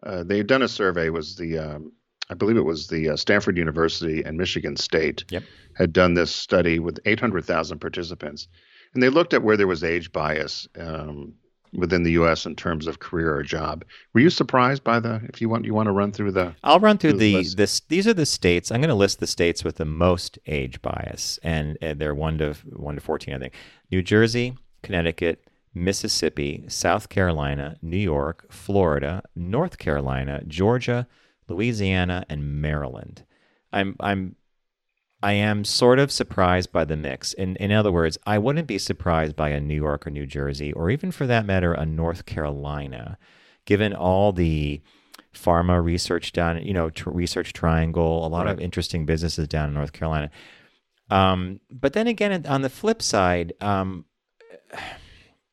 [0.04, 1.92] uh, they had done a survey, was the, um,
[2.30, 5.44] I believe it was the uh, Stanford University and Michigan State yep.
[5.74, 8.48] had done this study with 800,000 participants.
[8.94, 11.34] And they looked at where there was age bias um,
[11.74, 12.46] within the U.S.
[12.46, 13.86] in terms of career or job.
[14.14, 15.22] Were you surprised by the?
[15.30, 16.56] If you want, you want to run through the.
[16.64, 17.82] I'll run through, through the this.
[17.82, 18.72] These are the states.
[18.72, 22.38] I'm going to list the states with the most age bias, and, and they're one
[22.40, 23.54] to one to fourteen, I think.
[23.92, 31.08] New Jersey, Connecticut, Mississippi, South Carolina, New York, Florida, North Carolina, Georgia,
[31.48, 33.24] Louisiana, and Maryland.
[33.72, 34.36] I'm I'm
[35.22, 37.34] I am sort of surprised by the mix.
[37.34, 40.72] In in other words, I wouldn't be surprised by a New York or New Jersey,
[40.74, 43.18] or even for that matter, a North Carolina,
[43.66, 44.82] given all the
[45.34, 48.54] pharma research down, you know, tr- research triangle, a lot right.
[48.54, 50.30] of interesting businesses down in North Carolina.
[51.10, 54.06] Um, but then again, on the flip side, um,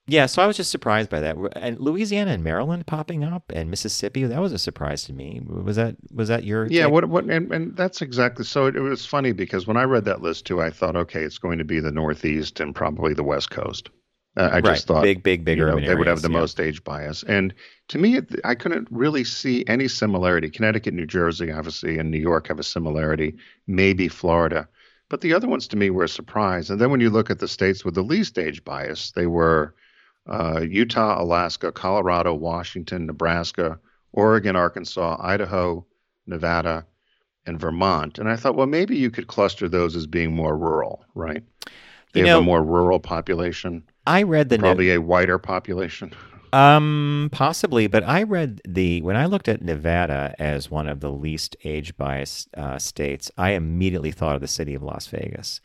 [0.07, 1.36] yeah, so I was just surprised by that.
[1.57, 5.40] And Louisiana and Maryland popping up, and Mississippi, that was a surprise to me.
[5.46, 6.66] Was that was that your?
[6.66, 6.92] Yeah, take?
[6.92, 8.44] what what and, and that's exactly.
[8.44, 11.22] So it, it, was funny because when I read that list too, I thought, okay,
[11.22, 13.88] it's going to be the Northeast and probably the West Coast.
[14.36, 16.38] Uh, I just thought big, big, big you know, they areas, would have the yeah.
[16.38, 17.22] most age bias.
[17.22, 17.55] And
[17.88, 20.50] to me, it, I couldn't really see any similarity.
[20.50, 23.36] Connecticut, New Jersey, obviously, and New York have a similarity.
[23.66, 24.68] Maybe Florida,
[25.09, 26.68] but the other ones to me were a surprise.
[26.68, 29.74] And then when you look at the states with the least age bias, they were
[30.26, 33.78] uh, Utah, Alaska, Colorado, Washington, Nebraska,
[34.12, 35.84] Oregon, Arkansas, Idaho,
[36.26, 36.86] Nevada,
[37.46, 38.18] and Vermont.
[38.18, 41.42] And I thought, well, maybe you could cluster those as being more rural, right?
[42.12, 43.82] They you have a more rural population.
[44.06, 46.12] I read the probably ne- a whiter population.
[46.54, 51.10] Um, possibly, but I read the when I looked at Nevada as one of the
[51.10, 55.60] least age biased uh, states, I immediately thought of the city of Las Vegas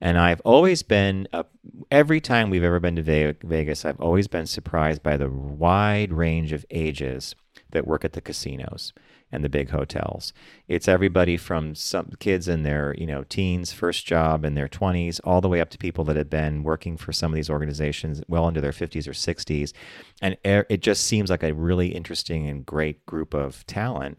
[0.00, 1.44] And I've always been, uh,
[1.90, 6.52] every time we've ever been to Vegas, I've always been surprised by the wide range
[6.52, 7.34] of ages
[7.70, 8.92] that work at the casinos
[9.32, 10.32] and the big hotels.
[10.68, 15.20] It's everybody from some kids in their, you know, teens, first job in their 20s,
[15.24, 18.22] all the way up to people that have been working for some of these organizations
[18.28, 19.72] well into their 50s or 60s.
[20.22, 24.18] And it just seems like a really interesting and great group of talent,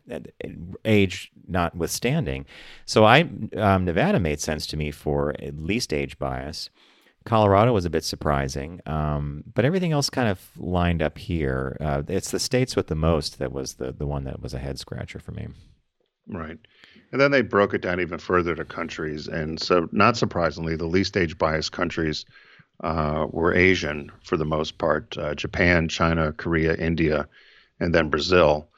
[0.84, 2.46] age notwithstanding.
[2.86, 6.70] So I um, Nevada made sense to me for at least age bias.
[7.28, 11.76] Colorado was a bit surprising, um, but everything else kind of lined up here.
[11.82, 14.60] Uh, it's the states with the most that was the the one that was a
[14.60, 15.50] head scratcher for me.
[16.30, 16.58] Right,
[17.12, 20.86] and then they broke it down even further to countries, and so not surprisingly, the
[20.86, 22.26] least age biased countries
[22.82, 27.28] uh, were Asian for the most part: uh, Japan, China, Korea, India,
[27.82, 28.70] and then Brazil.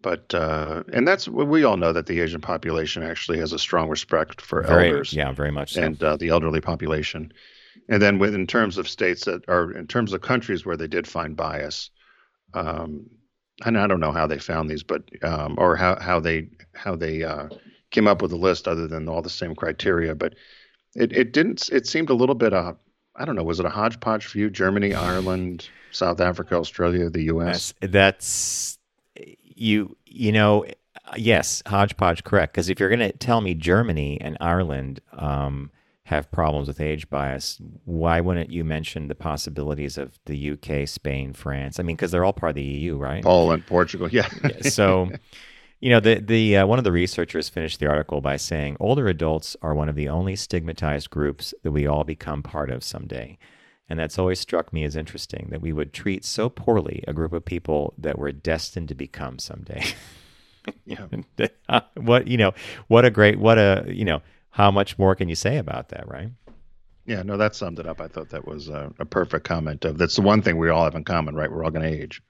[0.00, 3.90] But uh, and that's we all know that the Asian population actually has a strong
[3.90, 5.12] respect for very, elders.
[5.12, 5.82] Yeah, very much so.
[5.82, 7.34] And uh, the elderly population.
[7.88, 10.86] And then, with in terms of states that are in terms of countries where they
[10.86, 11.90] did find bias,
[12.54, 13.06] um,
[13.64, 16.96] and I don't know how they found these, but um, or how how they how
[16.96, 17.48] they uh,
[17.90, 20.34] came up with a list other than all the same criteria, but
[20.94, 21.68] it it didn't.
[21.70, 22.74] It seemed a little bit uh,
[23.16, 23.44] I don't know.
[23.44, 24.50] Was it a hodgepodge view?
[24.50, 27.74] Germany, Ireland, South Africa, Australia, the U.S.
[27.80, 28.78] That's, that's
[29.16, 29.96] you.
[30.06, 30.64] You know,
[31.16, 32.52] yes, hodgepodge, correct.
[32.52, 35.00] Because if you're going to tell me Germany and Ireland.
[35.12, 35.70] Um,
[36.04, 41.32] have problems with age bias, why wouldn't you mention the possibilities of the UK, Spain,
[41.32, 41.78] France?
[41.78, 43.22] I mean, because they're all part of the EU, right?
[43.22, 44.28] Poland, Portugal, yeah.
[44.44, 45.10] yeah so,
[45.80, 49.06] you know, the the uh, one of the researchers finished the article by saying older
[49.06, 53.38] adults are one of the only stigmatized groups that we all become part of someday.
[53.88, 57.32] And that's always struck me as interesting that we would treat so poorly a group
[57.32, 59.84] of people that we're destined to become someday.
[60.86, 61.06] yeah.
[61.94, 62.54] what you know,
[62.88, 64.20] what a great, what a you know,
[64.52, 66.30] how much more can you say about that, right?
[67.04, 68.00] Yeah, no, that summed it up.
[68.00, 69.84] I thought that was a, a perfect comment.
[69.84, 71.50] Of that's the one thing we all have in common, right?
[71.50, 72.22] We're all going to age.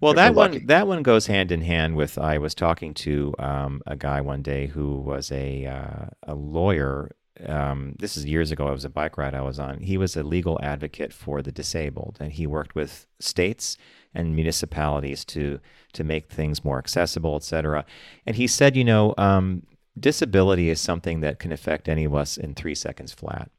[0.00, 2.16] Well, that one that one goes hand in hand with.
[2.16, 7.10] I was talking to um, a guy one day who was a uh, a lawyer.
[7.44, 8.68] Um, this is years ago.
[8.68, 9.80] It was a bike ride I was on.
[9.80, 13.76] He was a legal advocate for the disabled, and he worked with states
[14.14, 15.60] and municipalities to
[15.92, 17.84] to make things more accessible, et cetera.
[18.24, 19.64] And he said, you know, um,
[19.98, 23.50] disability is something that can affect any of us in three seconds flat.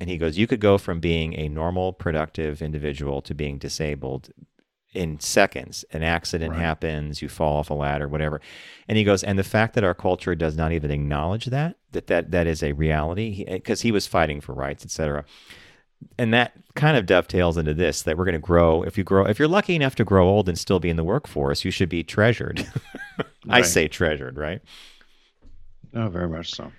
[0.00, 4.30] And he goes, You could go from being a normal, productive individual to being disabled
[4.92, 5.84] in seconds.
[5.92, 6.60] An accident right.
[6.60, 8.40] happens, you fall off a ladder, whatever.
[8.88, 12.08] And he goes, And the fact that our culture does not even acknowledge that, that
[12.08, 15.24] that, that is a reality, because he, he was fighting for rights, etc.
[16.18, 18.82] And that kind of dovetails into this that we're going to grow.
[18.82, 21.04] If you grow, if you're lucky enough to grow old and still be in the
[21.04, 22.66] workforce, you should be treasured.
[23.48, 24.60] I say treasured, right?
[25.94, 26.72] Oh, very much so.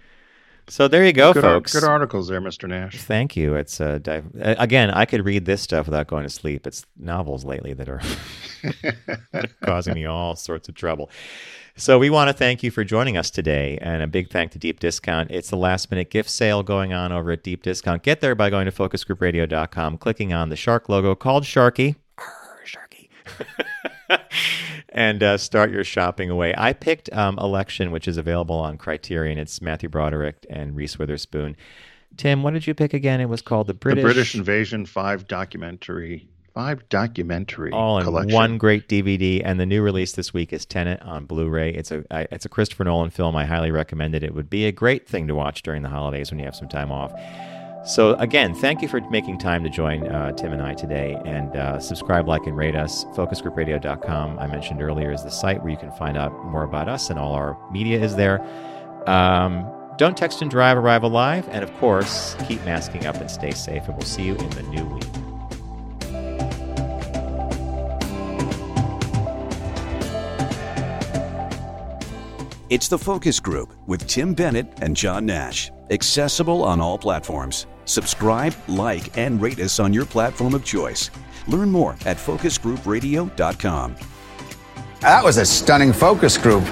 [0.67, 1.73] So there you go, good folks.
[1.73, 2.67] Good articles there, Mr.
[2.67, 2.97] Nash.
[2.97, 3.53] Thank you.
[3.53, 6.65] It's uh, dive- again, I could read this stuff without going to sleep.
[6.65, 8.01] It's novels lately that are
[9.63, 11.11] causing me all sorts of trouble.
[11.75, 14.57] So we want to thank you for joining us today, and a big thank to
[14.57, 15.29] Deep Discount.
[15.29, 18.01] It's the last minute gift sale going on over at Deep Discount.
[18.01, 21.95] Get there by going to focusgroupradio.com, clicking on the shark logo called Sharky.
[22.17, 23.09] Arr, Sharky.
[24.89, 26.53] and uh, start your shopping away.
[26.57, 29.37] I picked um, Election, which is available on Criterion.
[29.37, 31.55] It's Matthew Broderick and Reese Witherspoon.
[32.17, 33.19] Tim, what did you pick again?
[33.19, 36.27] It was called the British the British Invasion Five documentary.
[36.53, 38.33] Five documentary all in collection.
[38.33, 41.73] one great DVD, and the new release this week is Tenet on Blu-ray.
[41.73, 43.35] It's a it's a Christopher Nolan film.
[43.35, 44.23] I highly recommend it.
[44.23, 46.69] It would be a great thing to watch during the holidays when you have some
[46.69, 47.11] time off.
[47.85, 51.21] So, again, thank you for making time to join uh, Tim and I today.
[51.23, 53.05] And uh, subscribe, like, and rate us.
[53.05, 57.11] FocusGroupRadio.com, I mentioned earlier, is the site where you can find out more about us,
[57.11, 58.41] and all our media is there.
[59.07, 61.47] Um, don't text and drive, arrive alive.
[61.51, 63.83] And of course, keep masking up and stay safe.
[63.87, 65.03] And we'll see you in the new week.
[72.71, 75.71] It's the Focus Group with Tim Bennett and John Nash.
[75.91, 77.67] Accessible on all platforms.
[77.85, 81.09] Subscribe, like, and rate us on your platform of choice.
[81.47, 83.95] Learn more at focusgroupradio.com.
[85.01, 86.63] That was a stunning focus group.